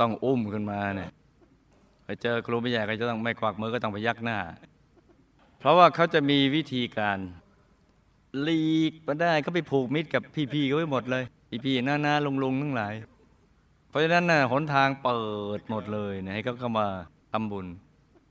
[0.00, 1.10] ต้องอุ้มขึ้นมาเนี่ย
[2.04, 4.38] ไปเจอครูไม่ใหญ่ก็จะต้องไม่ควักมือก็ต้องไปยักหน้า
[5.58, 7.18] เพราะว่าเขาจะมีวิธีการ
[8.42, 11.24] หลีกมาได้เขาไปผูกมิตรกับพี่ๆเขาไปหมดเลย
[11.64, 12.94] พี่ๆหน้าๆลุงๆทั้งหลาย
[13.88, 15.22] เพราะฉะนั้นน่ะหนทางเปิ
[15.58, 16.86] ดหมดเลยนะให้เขาเข้ามา
[17.32, 17.66] ทำบุญ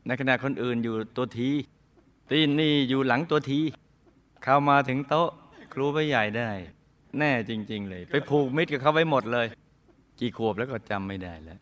[0.05, 1.49] ในขณะคนอื่นอยู่ตัวที
[2.31, 3.59] ตีนนี่อยู่หลังตัวที
[4.43, 5.29] เข้ามาถึงโต๊ะ
[5.73, 6.49] ครูไปใหญ่ได้
[7.19, 9.47] แน่จริง ๆ เลย ไปผูกมิตรกับเขาไว้หมดเลย
[10.19, 11.59] กี่ขวบแล้วก็จำไม่ได้แล้ว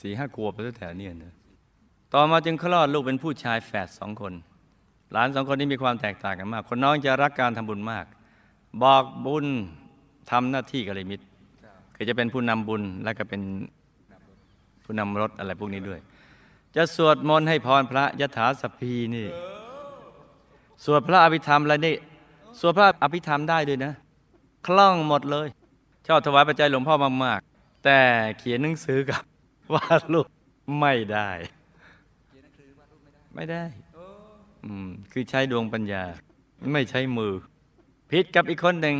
[0.00, 1.32] สี่ห้าขวบแล้วแถวเนี้นะ
[2.14, 4.32] ต่อมาจึงคลอดลูกเป็นผู้ชายแฝดสองคน
[5.12, 8.04] หลานสองคนนี้มีความแตกต่างกันมาก คนน้องจะรักการทำบุญมาก
[8.82, 9.46] บอกบุญ
[10.30, 11.24] ทำหน้าที่กัลยมิตร
[11.94, 13.42] คือจะเป็นผู้นำบุญและก็เป็น
[14.84, 16.00] ผู้นำรถอะไรพวกนี้ด้วย
[16.76, 19.26] จะสวดมนต์ให้พรพระยะถาสพีนี่
[20.84, 21.96] สวดพระอภิธรรมอะไรนี่
[22.60, 23.92] สวดพระอภิธรรมได้ด้วยนะ
[24.66, 25.48] คล่องหมดเลย
[26.06, 27.98] ชอบถวายปัจจัยหลวงพ่อมากๆ แต่
[28.38, 29.22] เขียนหนังสือกับ
[29.74, 30.26] วาดรูป
[30.80, 31.30] ไม่ได้
[33.34, 33.64] ไม่ได้
[34.64, 36.04] อืมคือใช้ดวงปัญญา
[36.72, 37.32] ไม่ใช้มือ
[38.10, 38.96] ผิดกับอีกคนหนึ่ง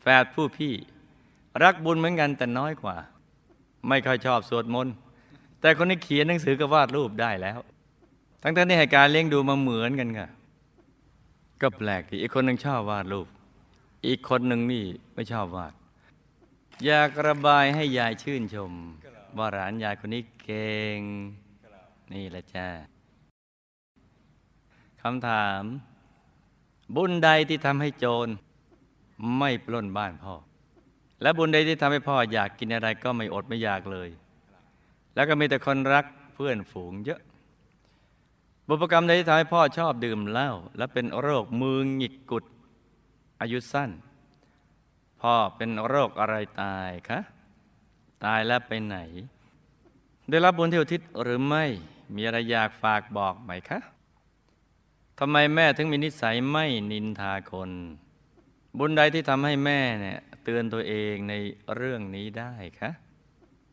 [0.00, 0.74] แฝดผู้พี่
[1.62, 2.96] รักบุญเหมือนกันแต่น้อยกว่า
[3.88, 4.94] ไม่ค่อยชอบสวดมนต์
[5.60, 7.58] แต่คนนี้เขียนหนังสือกับวาดรูปได้แล้ว
[8.42, 10.28] ทั้งๆที่ให้การเลี้ยงดูมาเหมือนกันค่ะ
[11.62, 13.28] ก็แปลกที่อีกคนหนึ่งชอบวาดรูป
[14.06, 15.72] อีกคนหนึ่งนี่ไม่ชอบวาด
[16.84, 18.72] อยากระบายให้ยายชื่นชม
[19.36, 21.00] ว่าหลานยายคนนี้เก่ง
[22.12, 22.68] นี่แหละจ้า
[25.02, 25.62] คำถาม
[26.96, 28.28] บุญใดที่ทำให้โจร
[29.38, 30.34] ไม่ปล้นบ้านพ่อ
[31.22, 34.08] และบุญใดที่ทำให้พ่ออยากกินอะไรก็ไม่อดไม่อยากเลย
[35.14, 37.20] แล้วก็มีแต่คนรักเพื่อนฝูงเยอะ
[38.68, 42.44] บุพกรรมใดที่ทำให้พ่อชอบดื่มเหล้าและเป็นโรคมือหงิกกุด
[43.40, 43.90] อายุสั้น
[45.20, 47.18] พ่อเป็นโรคอะไรตายคะ
[48.24, 48.96] ตายแล้วไปไหน
[50.30, 51.64] ได้รับบุญที่อุทิศหรือไม่
[52.14, 53.78] มีอะไรอยากฝากบอกไหมคะ
[55.18, 57.70] ทำไมแม่ถึงมีนิสัยไม่นินทาคน
[58.78, 61.34] บุญใดที่ทำให้แม่เนี่ยเตือนตัวเองใน
[61.74, 62.90] เรื่องนี้ได้คะ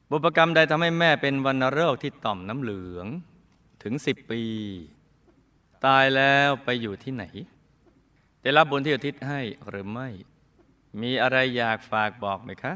[0.09, 3.07] บุพกรรมใดทำให้แม่เป็นวันโรคที่ต่อมน้ำเหลือง
[3.83, 4.41] ถึงสิบปี
[5.85, 7.25] ตายแล้วไปอยู่ที่ไหน
[8.41, 10.07] ได้รับบุญที่อุทิศให้หรือไม่
[11.01, 12.73] มีอะไรอยากฝากบอกไหมคะ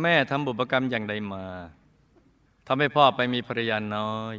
[0.00, 1.44] แม่ทำบุพกรรมอย่างใดมา
[2.66, 4.36] ทำให้พ่อไปมีภรรยาน้อย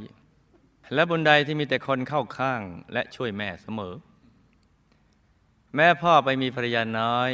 [0.93, 2.62] และบุญใดที่มีแต่คนเข้าข้าง
[2.93, 3.93] และช่วยแม่เสมอ
[5.75, 7.29] แม่พ่อไปมีภรรยาน้อย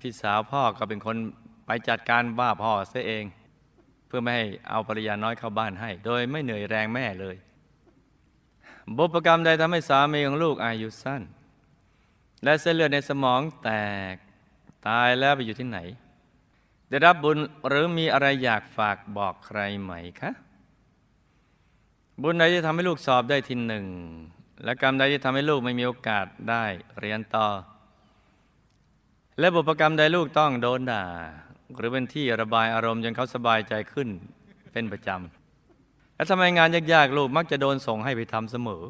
[0.00, 1.16] พี่สาวพ่อก็เป็นคน
[1.66, 3.24] ไปจัดการบ้าพ่อเสียเอง
[4.06, 7.36] เพื่อไม่ให้เอาภรรยาน้อยเข้าบ้านให้ โดยไม่เหนื่อยแรงแม่เลย
[8.96, 11.22] บุพกรรมใดทำให้สามีของลูกอายุสั้น
[12.44, 13.70] และเส้นเลือดในสมองแต
[14.12, 14.14] ก
[14.88, 15.78] ตายแล้วไปอยู่ที่ไหน
[16.88, 20.30] ได้รับบุญหรือมีอะไรอยากฝากบอกใครไหมคะ
[22.22, 23.86] บุญใดที่ทำให้ลูกสอบได้ทีหนึ่ง
[24.64, 26.64] และกรรมใดที่ทำให้ลูกไม่มีโอกาสได้
[26.98, 27.48] เรียนต่อ
[29.38, 31.04] และบุพกรรมใดลูกต้องโดนด่า
[31.76, 34.08] หรือเป็นที่ระบายอารมณ์จนเขาสบายใจขึ้น
[34.72, 35.41] เป็นประจำ
[36.22, 38.82] และทำไมงานยากๆลูกมักจะโดนส่งให้ไปทำเสมอ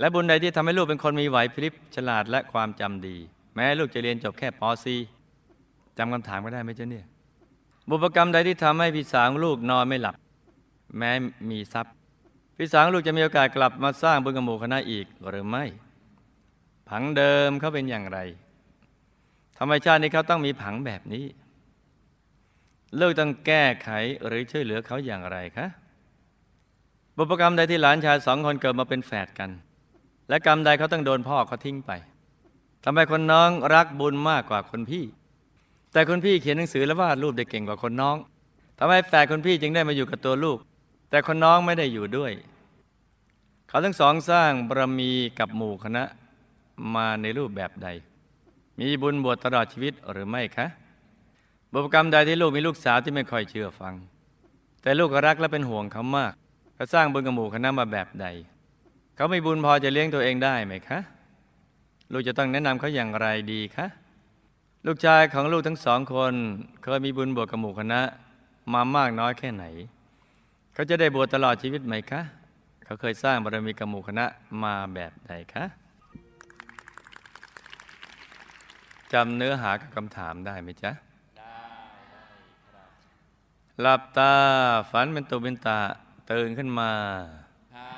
[0.00, 3.16] และบุญใดที่ทำให้ลูกเป็นคนมีไหวพริบฉลาดและความจำดี
[3.54, 4.62] แม้ลูกจะเรียนจบแค่ป
[5.26, 7.06] .4 จำคำถามก็ได้ไหมเจ้าเนี่ย
[7.88, 10.16] บุพกรรมใดที่ทำให้พี่สาวลูกนอนไม่หลับ
[10.98, 11.10] แม้
[11.50, 11.94] มีทรัพย์
[12.56, 15.64] พี่สาวลูกจะมีโอกาสกลับมาสร้างบุญกับหมู่คณะอีกหรือไม่
[16.88, 18.18] ผังเดิมเขาเป็นอย่างไร
[19.58, 21.24] ธรรมชาตินี้เขาต้องมีผังแบบนี้
[23.00, 23.88] ลูกต้องแก้ไข
[24.26, 25.68] หรือช่วยเหลือเขาอย่างไรคะ
[27.16, 29.50] บุพกรรมใดที่หลานชายสองคนเกิดมาเป็นแฝดกัน
[30.28, 31.90] และกรรมใดเขาต้องโดนพ่อเขาทิ้งไป
[32.84, 35.04] ทำไมคนน้องรักบุญมากกว่าคนพี่
[35.92, 38.16] แต่คนพี่เขียนหนังสือและวาดรูปได้เก่งกว่าคนน้อง
[38.78, 40.58] ทำไมแฝดคนพี่จึงได้มาอยู่กับตัวลูก
[41.10, 42.32] แต่คนน้องไม่ได้อยู่ด้วย
[43.68, 46.04] เขาทั้งสองสร้างบารมีกับหมู่คณะ
[46.94, 47.88] มาในรูปแบบใด
[48.78, 50.66] มีบุญบวชตลอดชีวิตหรือไม่คะ
[51.72, 53.94] บุพกรรมใดที่ลูกมีลูกสาวที่ไม่ค่อยเชื่อฟัง
[54.82, 56.34] แต่ลูกก็รักและเป็นห่วงเขามาก
[56.74, 58.26] เขาสร้างบุญกับหมู่คณะมาแบบใด
[59.16, 60.98] เขามีบุญพอจะเลี้ยงตัวเองได้ไหมคะ
[62.12, 63.86] ลูกจะต้องแนะนำเขาอย่างไรดีคะ
[64.86, 66.34] ลูกชายของลูกทั้งสองคน
[66.82, 68.00] เคยมีบุญบวชกับหมู่คณะ
[68.72, 69.64] มามากน้อยแค่ไหน
[70.74, 72.20] เขาจะได้บวชตลอดชีวิตไหมคะ
[72.84, 74.24] เขาเคยสร้างบารมีกับหมู่คณะ
[74.62, 75.64] มาแบบใดคะ
[79.12, 80.92] จำเนื้อหากับคำถามได้ไหมจ๊ะ
[83.80, 84.32] หลับตา
[84.90, 85.78] ฝันเป็นตุเป็นตา
[86.30, 86.92] ตื่นขึ้นมา
[87.72, 87.92] เท้า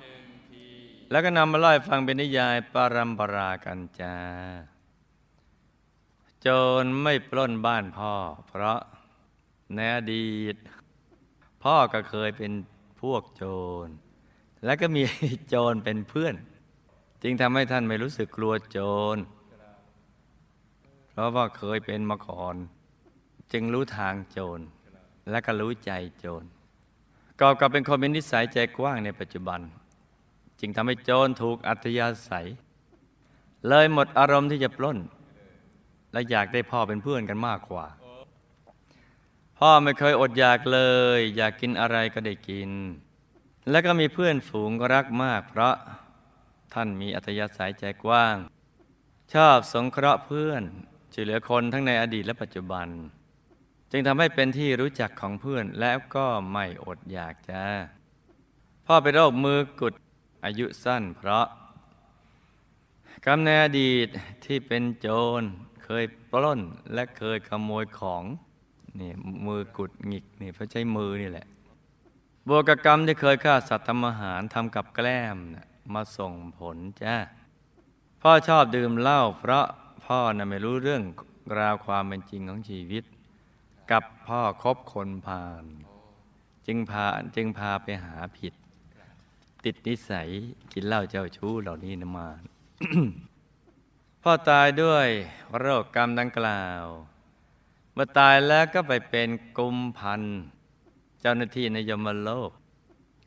[0.00, 0.66] หนึ่งที
[1.10, 4.16] แล้วก็นำมาเล่าให้ฟังเป็นนิยายปารัมปรากันจ้า
[6.42, 6.48] โจ
[6.82, 8.14] รไม่ปล้นบ้านพ่อ
[8.48, 8.80] เพราะ
[9.74, 10.56] ในอดีต
[11.62, 12.52] พ่อก็เคยเป็น
[13.00, 13.44] พวกโจ
[13.86, 13.88] ร
[14.64, 15.02] และก็มี
[15.48, 16.34] โจรเป็นเพื่อน
[17.22, 18.78] จึงทำให้ท่านไม่รู้สึกกลัวโจ
[19.14, 19.16] ร
[21.10, 22.56] เพราะว่าเคยเป็นมาก่อน
[23.52, 24.60] จึงรู้ทางโจร
[25.30, 26.44] และก็รู้ใจโจร
[27.40, 29.60] กอบกับเป็นคนมีนิสัยใจกว้างในปัจจุบัน
[30.60, 32.46] จึงทำให้โจรถูกอัธยาศัย
[33.68, 34.98] เลยหมดอารมณ์ที่จะปล้น
[36.12, 37.86] และอยากได้พ่อเป็นเพื่อนกันมากกว่า
[39.58, 40.80] พ่อไม่เคยอดอยากเล
[41.18, 42.70] ย อยากกินอะไรก็ได้กิน
[43.70, 45.74] และก็มีเพื่อนฝูงรักมาก เพราะ
[46.74, 48.36] ท่านมีอัธยาศัยใจกว้าง
[49.34, 50.62] ชอบสงเคราะห์เพื่อน
[51.14, 52.88] ช่วยเหลือคนทั้งในอดีตและปัจจุบัน
[53.96, 57.64] จึงทำให้เป็นที่รู้จักของเพื่อนแล้วก็ไม่อดอยากจ้า
[58.86, 59.94] พ่อเป็นโรคมือกุด
[60.44, 61.46] อายุสั้นเพราะ
[63.24, 64.08] กรรมในอดีต
[64.44, 65.08] ที่เป็นโจ
[65.40, 65.42] ร
[65.84, 66.60] เคยปล้น
[66.94, 68.22] และเคยขโมยของ
[69.00, 69.12] นี่
[69.46, 71.46] มือกุดหงิกนี่เพราะใช้มือนี่แหละ
[72.48, 77.16] บวกกับกรรมที่เคยฆ่าสัตว์ทำอาหารทำกับแกล้มนะมาส่งผลจ้า
[78.22, 79.66] พ่อชอบดื่มเหล้าเพราะ
[80.04, 81.02] พ่อน่ะไม่รู้เรื่อง
[81.58, 83.04] ราวความเป็นจริงของชีวิต
[83.90, 85.64] กับพ่อคบคนพาล
[86.66, 88.54] จึงพาจึงพาไปหาผิด
[89.64, 90.28] ติดนิสัย
[90.72, 92.28] กินเหล้าเจ้าชู้เหล่านี้นมา
[94.22, 95.08] พ่อตายด้วย
[95.58, 96.82] โรคกรรมดังกล่าว
[97.92, 100.22] เมื่อตายแล้วก็ไปเป็นกุมพัน
[101.20, 102.50] เจ้าหน้าที่ในยมโลก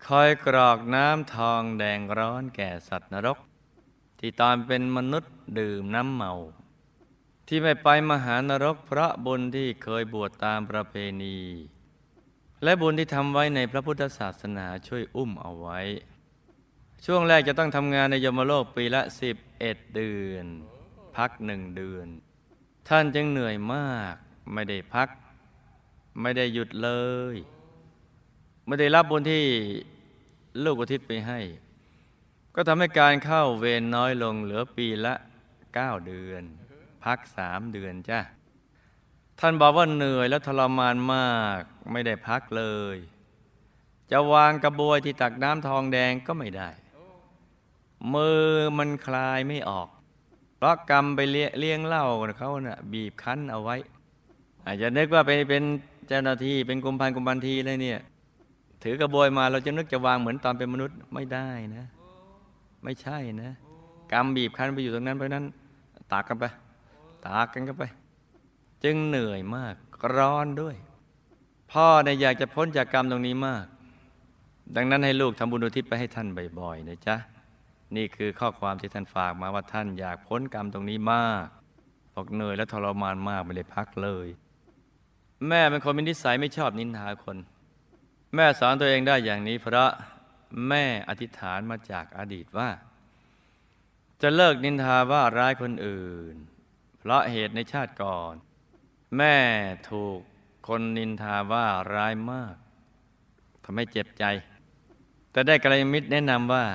[0.06, 3.38] คอยกรอกน้ำทองแดงร้อนแก่สัตว์นรก
[4.20, 6.34] ที่ตอนเป็นมนุษย์ดื่มน้ำเมา
[7.52, 11.38] ที่ไม่ไปมหานรกเพราะบุญที่เคยบวชตามประเพณี
[12.64, 15.80] และบุญที่ทำไว้ในพระพุทธศาสนาช่วยอุ้มเอาไว้
[17.06, 20.46] ช่วงแรกจะต้องทำงานในยมโลกปีละสิบเอ็ดเดือน
[21.16, 22.08] พักหนึ่งเดือน
[22.90, 24.16] ท่านจึงเหนื่อยมาก
[24.54, 25.10] ไม่ได้พัก
[26.22, 26.90] ไม่ได้หยุดเล
[27.34, 27.36] ย
[28.66, 29.46] ไม่ได้รับบุญที่
[30.64, 31.40] ลูกอุทิศไปให้
[32.56, 35.14] ก็ทำให้การเข้าเวรน้อยลงเหลือปีละ
[35.74, 36.46] เก้าเดือน
[37.06, 38.20] พักสามเดือนจ้ะ
[39.40, 42.64] ท่านบอกว่าเหนื่อยและทรมานมากไม่ได้พักเล
[42.96, 42.98] ย
[44.12, 46.70] จะวางกระบวยที่ตักน้ำทองแดงก็ไม่ได้
[48.14, 48.44] มือ
[48.78, 49.88] มันคลายไม่ออก
[50.56, 52.06] เพราะกรรมไปเลี้ยเยงเหล้า
[52.38, 53.76] เขาน่ะบีบคั้นเอาไว้
[54.66, 55.64] อาจจะนึกว่าไปเป็น
[56.08, 58.00] เจ้าหน้าที่เป็นกุมพันกุมพันทีเลยเนี่ย
[58.84, 61.86] ถือกระบวยมาเราจะนึกจะวางเหมือนตอนเป็นมนุษย์ไม่ได้นะ
[62.84, 63.52] ไม่ใช่นะ
[64.12, 65.46] กรรมบีบคั้นไปอยู่ตรงนั้นเพราะฉะนั้น
[66.12, 66.46] ตากกันไป
[67.26, 67.84] ตากันกันไป
[68.84, 69.76] จึงเหนื่อยมาก
[70.16, 70.76] ร้อนด้วย
[71.72, 73.66] พ่อเนี่ยอยากจะพ้นจากกรรมตรงนี้มาก
[74.76, 76.28] ดังนั้นให้ลูกทำบุญอุทิศไปให้ท่าน
[76.60, 77.16] บ่อยๆนะจ๊ะ
[77.96, 81.48] นี่คือข้อความที่ท่านฝากมาว่าท่านอยากพ้นกรรมตรงนี้มาก
[82.14, 84.28] บอกเหนื่อยและทรมานมากไม่ได้พักเลย
[85.48, 87.38] แม่เป็นคนมีนิสัยไม่ชอบนินทาคน
[88.36, 89.92] แม่สอนตัวเองได้อย่างนี้ เพราะ
[90.68, 92.70] แม่อธิษฐานมาจากอดีตว่า
[94.22, 96.36] จะเลิกนินทาว่าร้ายคนอื่น
[97.10, 98.34] ราะเหตุในชาติก่อน
[99.18, 99.36] แม่
[99.90, 100.20] ถูก
[100.68, 102.56] คนนินทาว่าร้ายมาก
[103.64, 104.24] ทำให้เจ็บใจ
[105.32, 106.66] แต่ได้กัลยมิตรแนะนำว่า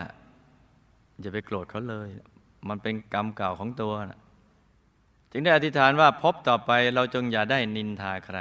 [1.21, 2.09] อย่าไปโกรธเขาเลย
[2.69, 4.21] มันเป็นกรรมเก่าของตัวนะ
[5.31, 8.39] จึงได้อธิษฐานว่าพบต่อไปเราจงอย่าได้นินทาใคร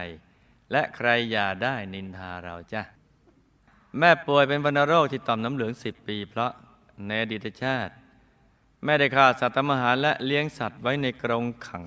[0.72, 2.82] และใครอย่าได้นินทาเราจ้ะ
[4.00, 6.52] แม่ป่วยเป็นวัณโรคที่ต่อมน้ำเหลืองสิบปี เพราะ
[7.08, 7.94] ในอดีตชาติ
[8.86, 11.86] แม่ได้ฆ่าสัตว์ทำอาหารและเลี้ยงสัตว์ไว้ในกรงขัง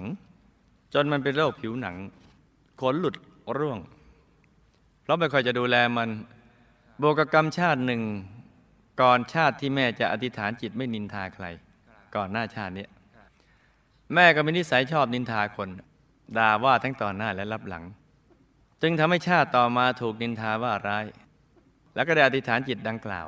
[0.95, 1.97] จนมันเป็นโรคผิวหนัง
[2.81, 3.17] ขนหลุด
[3.59, 3.79] ร่วง
[5.03, 6.09] เพราะไม่ค่อยจะดูแลมัน
[6.99, 8.03] โบกกรรมชาติหนึ่ง
[9.01, 11.47] ก่อนชาติที่แม่จะอธิษฐานจิตไม่นินทาใคร
[12.15, 12.87] ก่อนหน้าชาตินี้
[14.15, 15.69] แม่ก็มีนิสัยชอบนินทาคน
[16.39, 17.85] ด่าว่าทั้งต่อหน้าและรับหลัง
[18.83, 21.05] จึงทำให้ชาติต่อมาถูกนินทาว่าร้าย
[21.95, 23.27] แล้วก็ได้อธิษฐานจิตดังกล่าว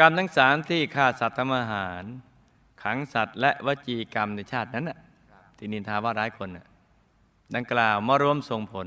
[0.00, 2.02] กรรมทั้งสามที่ฆ่าสัตว์ทำอาหาร
[2.82, 4.98] ขังสัตว์และวจีกรรมในชาตินั้นน่ะ
[5.56, 6.66] ที่นินทาว่าร้ายคนน่ะ
[7.54, 8.86] ดังกล่าวมารวมส่งผล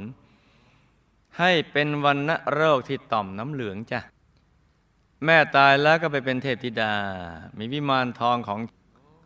[1.39, 3.99] ให้เป็นวันณะโรคที่ต่อมน้ำเหลืองจ้ะ
[5.25, 6.93] แม่ตายแล้วก็ไปเป็นเทพธิดา
[7.57, 8.59] มีวิมานทองของ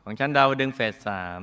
[0.04, 1.42] ของชั้นดาวดึงส์เฟสสาม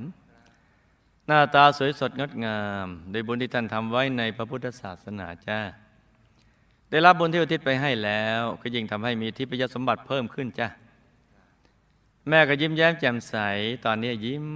[1.26, 5.60] หน้าตาสวยสดงดงาม โดยบุญที่ท่านทำไว้ในพระพุทธศาสนาจ้า
[6.90, 10.68] ได้รับบุญที่อุทิศไปให้แล้ว ก็ยิ่งทำให้มีทิพยสมบัติเพิ่มขึ้นจ้ะ
[12.28, 13.34] แม่ก็ยิ้มแย้มแจ่มใส
[13.84, 14.46] ตอนนี้ยิ้ม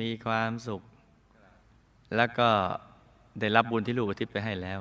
[0.00, 0.82] มีความสุข
[2.16, 2.48] แล้วก็
[3.40, 4.80] ได้รับบุญที่ลูกอุทิศไปให้แล้ว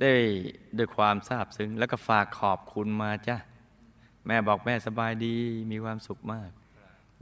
[0.00, 0.12] ได้
[0.78, 3.36] ด้วยความซาบซึ้ง แล้วก็ฝากขอบคุณมาจ้ะ
[4.26, 5.36] แม่บอกแม่สบายดี
[5.70, 6.50] มีความสุขมาก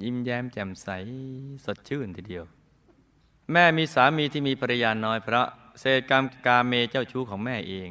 [0.03, 0.89] ยิ้มแย้มแจ่มใส
[1.65, 2.45] สดชื่นทีเดียว
[3.53, 5.47] แม่มีสามีที่มีภรรยาน้อยเพราะ
[5.81, 7.89] เศษกรรมกาเมเจ้าชู้ของแม่เอง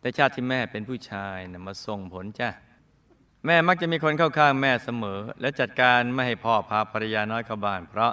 [0.00, 2.48] แต่ชาติที่แม่เป็นผู้ชายนะมาส่งผลจ้ะ
[3.46, 8.12] แม่มักจะมีคนเข้าข้างแม่เสมอ และจัดการไม่ให้พ่อพาภรรยาน้อยเข้าบ้าน เพราะ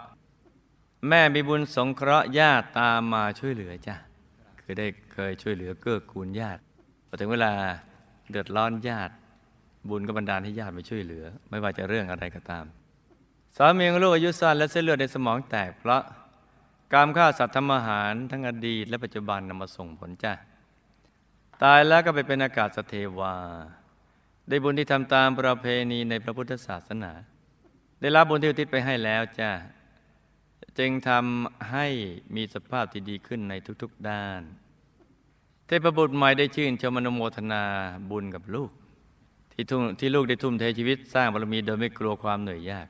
[1.10, 3.96] แม่มีบุญสงเคราะห์ญาติตามมาช่วยเหลือจ้ะ
[4.62, 6.62] คือได้เคยช่วยเหลือเกื้อกูลญาติ
[7.08, 7.54] พอถึงเวลา
[8.30, 9.14] เดือดร้อนญาติ
[9.90, 12.66] บุญก็บันดาลให้ญาติมาช่วยเหลือ ไม่ว่าจะเรื่องอะไรก็ตาม
[13.58, 16.02] สามีของลูกอายุสั้นและเส้นเลือดในสมองแตกเพราะ
[16.94, 20.34] การฆ่าสัตว์ทำอาหารทั้งอดีตและปัจจุบันนำมาส่งผลจ้ะ
[21.64, 23.34] ตายแล้วก็ไปเป็นอากาศสเทวา
[24.50, 27.12] ได้บุญที่ทำตามประเพณีในพระพุทธศาสนา
[28.02, 29.52] ได้รับบุญที่อุทิศไปให้แล้วจ้ะ
[30.80, 31.88] จึงทำให้
[32.36, 34.42] มีสภาพที่ดีขึ้นในทุกๆด้าน
[35.66, 37.64] เทพบุตรใหม่ได้ชื่นชมอนุโมทนา
[38.12, 38.72] บุญกับลูก
[39.54, 42.88] ที่ทุ่มที่ลูกได้ทุ่มเทชีวิตสร้างบารมีโดยไม่กลัวความเหนื่อยยาก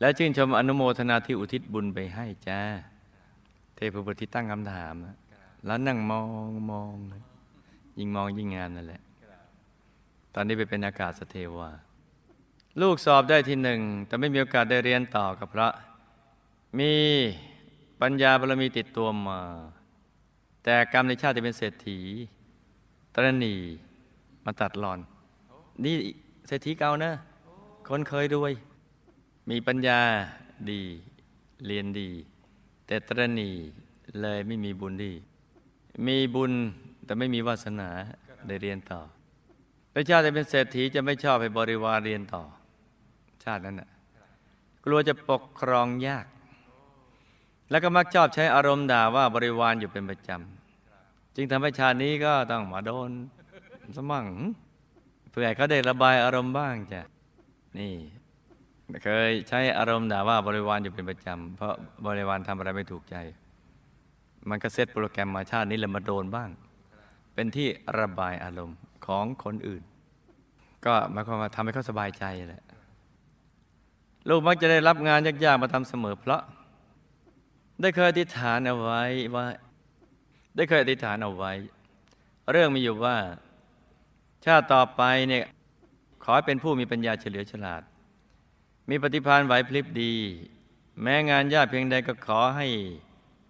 [0.00, 2.60] และชื่นชมอนุโมทนาที่อุทิศบุญไปให้จ้า
[3.76, 5.16] เทพบุตรที่ตั้งคำถามนะ
[5.66, 6.26] แล้วนั่งมอง
[6.70, 7.22] มองย
[7.98, 9.02] ยิ่งมองยิ่งงามนั่นแหละ
[10.34, 11.70] ตอนนี้ไปเป็นอากาศสเทวา
[12.80, 15.68] ลูกสอบได้ที่หนึ่ง แต่ไม่มีโอกาสได้เรียนต่อกับพระ
[16.78, 16.92] มี
[18.00, 19.40] ปัญญาบารมีติดตัวมา
[20.64, 21.98] แต่กรรมในชาติที่เป็นเศรษฐี
[23.14, 23.54] ตรณี
[24.44, 25.00] มาตัดรอน
[25.84, 25.96] นี่
[26.46, 27.12] เศรษฐีเก่านะ
[27.88, 28.52] คนเคยรวย
[29.50, 30.00] มีปัญญา
[30.70, 30.82] ดี
[31.66, 32.10] เรียนดี
[32.86, 33.50] แต่ตรณี
[34.22, 35.12] เลยไม่มีบุญดี
[36.06, 36.52] มีบุญ
[37.04, 37.88] แต่ไม่มีวาสนา
[38.46, 39.00] ได้เรียนต่อ
[39.92, 42.42] ในชาติเป็นเศรษฐีจะไม่ชอบให้บริวารเรียนต่อ
[43.44, 43.90] ชาตินั้นน่ะ
[44.84, 46.26] กลัวจะปกครองยาก
[47.70, 53.10] แล้วก็มักชอบใช้อารมณ์ด่าว่าบริวารอยู่เป็นประจำจึงทำให้ชาตินี้ก็ต้องมาโดน
[53.96, 54.26] สมั่ง
[55.30, 57.00] เพื่อให้เขาได้ระบายอารมณ์บ้างจ้ะ
[57.78, 57.92] นี่
[59.04, 61.74] เคยใช้อารมณ์ด่าว่าบริวารอยู่เป็นประจำเพราะ
[62.06, 63.16] บริวารทำอะไรไม่ถูกใจ
[64.48, 66.50] มันก็เซตโปรแกรมมาชาตินี้เลยมาโดนบ้าง
[67.34, 69.82] เป็นที่ระบายอารมณ์ ของคนอื่น
[70.84, 72.64] ก็หมายความว่าทำให้เขาสบายใจแหละ
[74.28, 76.42] ลูกมักจะได้รับงานยากๆมาทำเสมอเพราะ
[77.80, 79.02] ได้เคยอธิษฐานเอาไว้
[79.34, 79.44] ว่า
[80.56, 81.52] ได้เคยอธิษฐานเอาไว้
[82.50, 83.16] เรื่องมีอยู่ว่า
[84.44, 85.44] ชาติต่อไปเนี่ย
[86.24, 87.82] ขอให้เป็นผู้มีปัญญาเฉลียวฉลาด
[88.90, 90.14] มีปฏิภาณไหวพลิบดี
[91.02, 92.66] แม้งานยากเพียงใดก็ขอให้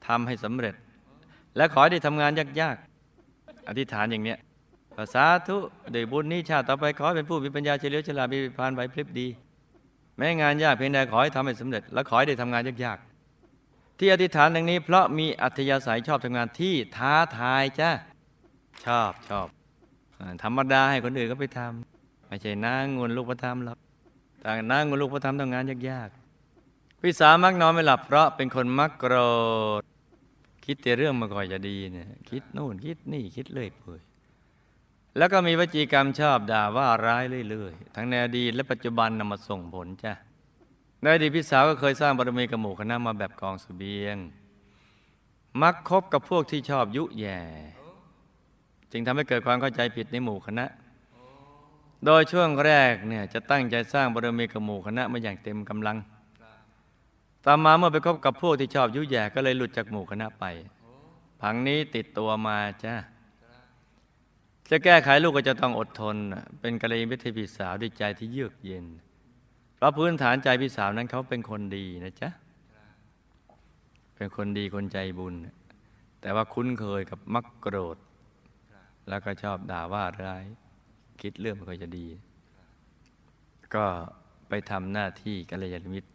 [0.07, 0.75] ทำให้สำเร็จ
[1.57, 4.39] และขอให้ได้ทำงานยากๆ อธิษฐานอย่างเนี้ย
[5.15, 5.57] สาธุ
[5.93, 9.29] โดยบุญนี้ชาติต่อไปขอเป็นผู้มีปัญญาเฉลียวฉลาดมีปฏิภาณไหวพลิบดี
[10.17, 17.91] แม้งานยากเพียงใดขอให้ทำให้สำเร็จ และขอให้ได้ทำงานยากๆ ที่อธิษฐานดังนี้ เพราะมีอัธยาศัยชอบทำงานที่ท้าทายจ้า
[18.85, 19.47] ชอบชอบ
[20.43, 23.79] ธรรมดาให้คนอื่นก็ไปทำไม่ใช่นั่งงุนลูกประทำหรอก
[24.41, 29.15] แต่นั่งงุนลูกประทำต้องงานยากๆพี่สามักนอนไม่หลับ เพราะเป็นคนมักโกร
[29.81, 29.83] ธ
[30.65, 34.01] คิดแต่เรื่องมาก่อนจะดีเนี่ยคิดนู่นคิดนี่คิดเรื่อยเปื่อย
[35.17, 40.13] แล้วก็มีวจีกรรมชอบด่าว่าร้ายเรื่อยๆ ทั้งในอดีตและปัจจุบันนำมาส่งผลจ้ะ
[41.01, 44.17] ในอดีตพี่สาวก็เคยสร้างบารมีกับหมู่คณะมาแบบกองสเสบียง
[45.63, 47.41] มักคบกับพวกที่ชอบยุแย่
[48.93, 50.65] จึงทำให้เกิดความเข้าใจผิดในหมู่คณะ
[52.05, 55.97] โดยช่วงแรกเนี่ยจะตั้งใจสร้างบารมีกับหมู่คณะมาอย่างเต็มกำลัง
[57.45, 60.45] ต่อมาเมื่อไปคบกับพวกที่ชอบยุแย่ก็เลยหลุดจากหมู่คณะไป
[61.41, 62.95] ผังนี้ติดตัวมาจ้า
[64.75, 66.17] จะแก้ไขลูกก็จะต้องอดทน
[66.61, 68.87] เป็นกัลยาณมิตรพี่สาวด้วยใจที่เยือกเย็น
[69.77, 72.29] เพราะพื้นฐานใจพี่สาวนั้นเขาเป็นคนดีนะจ๊ะ
[74.17, 75.35] เป็นคนดีคนใจบุญ
[76.21, 77.97] แต่ว่าคุ้นเคยกับมักโกรธ
[79.09, 80.45] แล้วก็ชอบด่าว่าร้าย
[81.21, 82.07] คิดเรื่องไม่ค่อยจะดี
[83.75, 83.85] ก็
[84.49, 86.11] ไปทำหน้าที่กัลยาณมิตร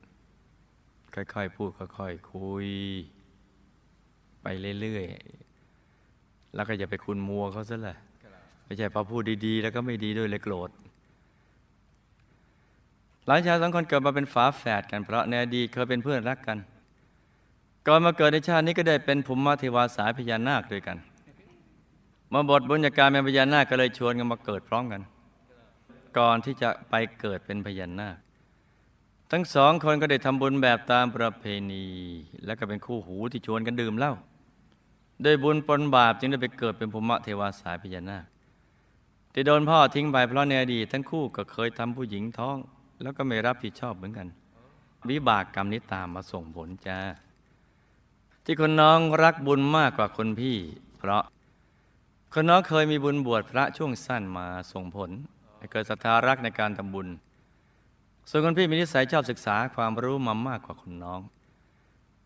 [1.15, 2.67] ค่อยๆพูดค่อยๆคุย
[4.41, 4.47] ไป
[4.81, 7.97] เรื่อยๆ แล้วก็อย่าไปคุณมัวเขาซะเลย
[8.67, 10.69] ไม่ใช่พอพูดดีๆ แล้วก็ไม่ดีด้วยเลยโกรธ
[13.25, 16.57] หลานชายสองคนเกิดมาเป็นฝาแฝดกันเพราะในอดีตเคยเป็นเพื่อนรักกัน
[17.87, 20.97] ก่อนมาเกิดในชาตินี้ก็ได้เป็นภูมิเทวาสายพญานาคด้วยกัน
[22.33, 25.01] มาบทบุญญาการเป็นพญานาคก็เลยชวนกันมาเกิดพร้อมกัน
[26.17, 28.17] ก่อนที่จะไปเกิดเป็นพญานาค
[29.31, 31.85] ทั้งสองคนก็ได้ทำบุญแบบตามประเพณี
[32.45, 34.13] และก็เป็นคู่หูที่ชวนกันดื่มเหล้า
[35.23, 38.25] โดยบุญปนบาปจึงได้ไปเกิดเป็นภูมิเทวาสายพญานาค
[39.39, 42.57] ที่โดนพ่อทิ้งไปเพราะในอดีตทั้งคู่ก็เคยทำผู้หญิงท้อง
[43.01, 44.27] แล้วก็ไม่รับผิดชอบเหมือนกัน
[45.09, 46.99] วิบากกรรมนี้ตามมาส่งผลจ้า
[48.45, 50.57] ที่คนน้องรักบุญมากกว่าคนพี่
[50.97, 51.23] เพราะ
[52.33, 55.09] คนน้องเคยมีบุญบวชพระช่วงสั้นมาส่งผล
[55.57, 57.07] ให้เกิดศรัทธารักในการทำบุญ
[58.29, 61.19] ส่วนคนพี่มีนิสัยชอบศึกษาความรู้มามากกว่าคนน้อง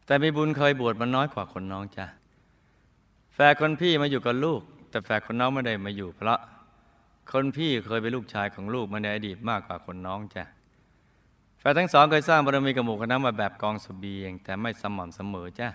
[0.05, 2.05] แต่มีบุญเคยบวชมาน้อยกว่าคนน้องจ้ะ
[3.33, 6.41] แฝดคนพี่มาอยู่กับลูก แต่แฝดคนน้องไม่ได้มาอยู่เพราะ
[7.29, 10.43] คนพี่เคยเป็นลูกชายของลูกมาในอดีตมากกว่าคนน้องจ้ะ
[11.59, 15.69] แฝดทั้งสองเคยสร้างบารมีกับหมู่คณะมาแบบกองสเสบียง แต่ไม่สม่ำเสมอจ้ะ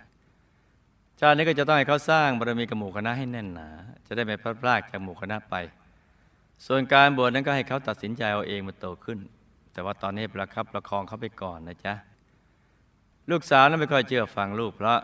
[1.20, 3.68] ชาตินี้ก็จะต้องให้เขาสร้างบารมีกับหมู่คณะให้แน่นหนา
[4.07, 5.55] จะได้ไม่พลาดพลาดจากหมู่คณะไป
[6.66, 9.18] ส่วนการบวชนั้นก็ให้เขาตัดสินใจเอาเองมาโตขึ้น
[9.72, 11.94] แต่ว่าตอนนี้ประครับประคองเขาไปก่อนนะจ๊ะ
[13.30, 14.99] ลูกสาวนั้นไม่ค่อยเชื่อฟังลูกเพราะ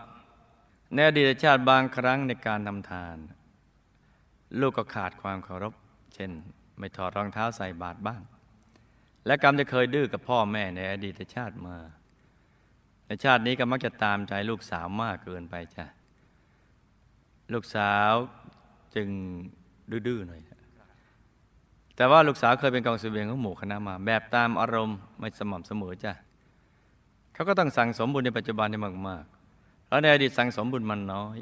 [0.94, 3.16] ในอดีตชาติบางครั้งในการทำทาน
[4.60, 5.74] ลูกก็ขาดความเคารพ
[6.14, 6.30] เช่น
[6.78, 8.20] ไม่ถอดรองเท้าใส่บาตรบ้าง
[9.26, 11.76] และกรรมจะเคยดื้อกับพ่อแม่ในอดีตชาติมา
[13.06, 15.84] ในชาตินี้ก็มักจะตามใจลูกสาวมากเกินไปจ้ะ
[17.52, 18.12] ลูกสาว
[18.94, 19.08] จึง
[19.90, 20.42] ดื้อๆหน่อย
[21.96, 26.12] แต่ว่าลูกสาวเคยเป็นกองเสบียงของหมู่คณะมา แบบตามอารมณ์ไม่สม่ำเสมอจ้ะ
[27.34, 31.38] เขาก็ต้องสั่งสมบุญในปัจจุบันให้มากๆแล้วในอดีตสั่งสมบุญมันน้อย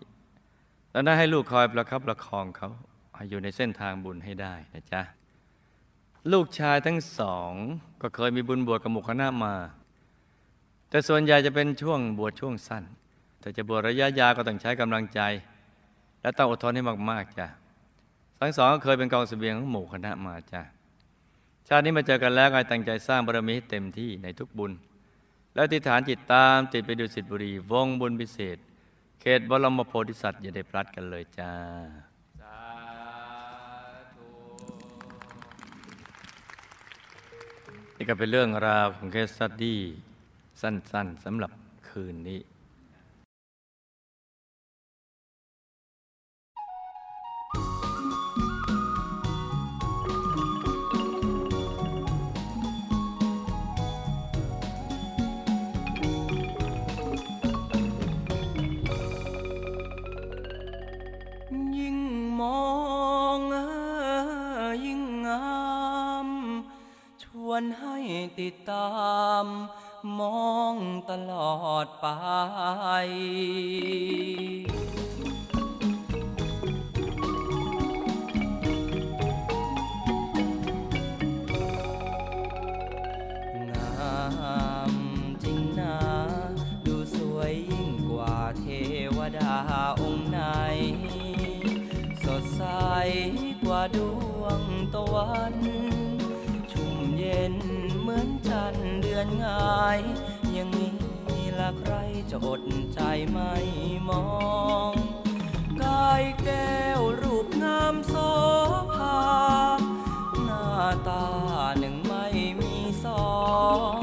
[0.90, 2.70] แล้วได้ให้ลูกคอยประคับประคองเขา
[3.20, 5.02] ให้อยู่ในเส้นทางบุญให้ได้นะจ๊ะ
[6.32, 7.52] ลูกชายทั้งสอง
[8.02, 9.54] ก็เคยมีบุญบวชกับหมู่คณะมา
[10.90, 12.84] แต่ส่วนใหญ่จะเป็นช่วงบวชช่วงสั้น
[13.40, 15.20] แต่จะบวชระยะยาวก็ต้องใช้กำลังใจ
[16.22, 17.46] และต้องอดทนให้มากๆจ้ะ
[18.40, 20.62] ทั้งสองก็เคยเป็นกองเสบียงของหมู่คณะมาจ้ะ
[21.68, 24.72] ชาตินี้มาเจอกันแล้วก็ตั้งใจสร้างบารมีให้เต็มที่ในทุกบุญ
[25.54, 28.58] และติฐานจิตตามติดไปดูสิทธิบุรี วงบุญพิเศษ
[29.20, 31.52] เขตบรมโพธิสัตว์อย่าได้พลัดกันเลยจ้า
[38.00, 39.80] นี่ก็เป็นเรื่องราวของเคสสตดี้
[40.62, 41.50] สั้น ๆสำหรับ
[41.88, 42.40] คืนนี้
[67.60, 67.98] วนให้
[68.40, 68.90] ติดตา
[69.42, 69.44] ม
[70.18, 70.76] มอง
[71.10, 99.98] ตลอดไปาย
[100.52, 101.94] อย่างนี้ละใคร
[102.30, 102.62] จะอด
[102.94, 103.00] ใจ
[103.30, 103.54] ไม่
[104.08, 104.24] มอ
[104.90, 104.92] ง
[105.82, 108.14] กายแก้วรูปงามโส
[108.94, 109.20] ภา
[110.44, 110.66] หน้า
[111.08, 111.26] ตา
[111.78, 112.26] หนึ่งไม่
[112.60, 113.30] มีสอ
[113.98, 113.99] ง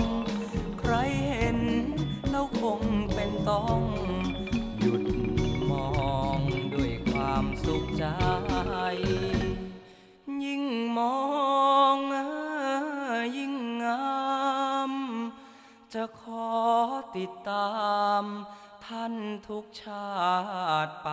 [17.17, 17.69] ติดตา
[18.21, 18.23] ม
[18.85, 19.13] ท่าน
[19.47, 20.07] ทุกชา
[20.85, 21.09] ติไป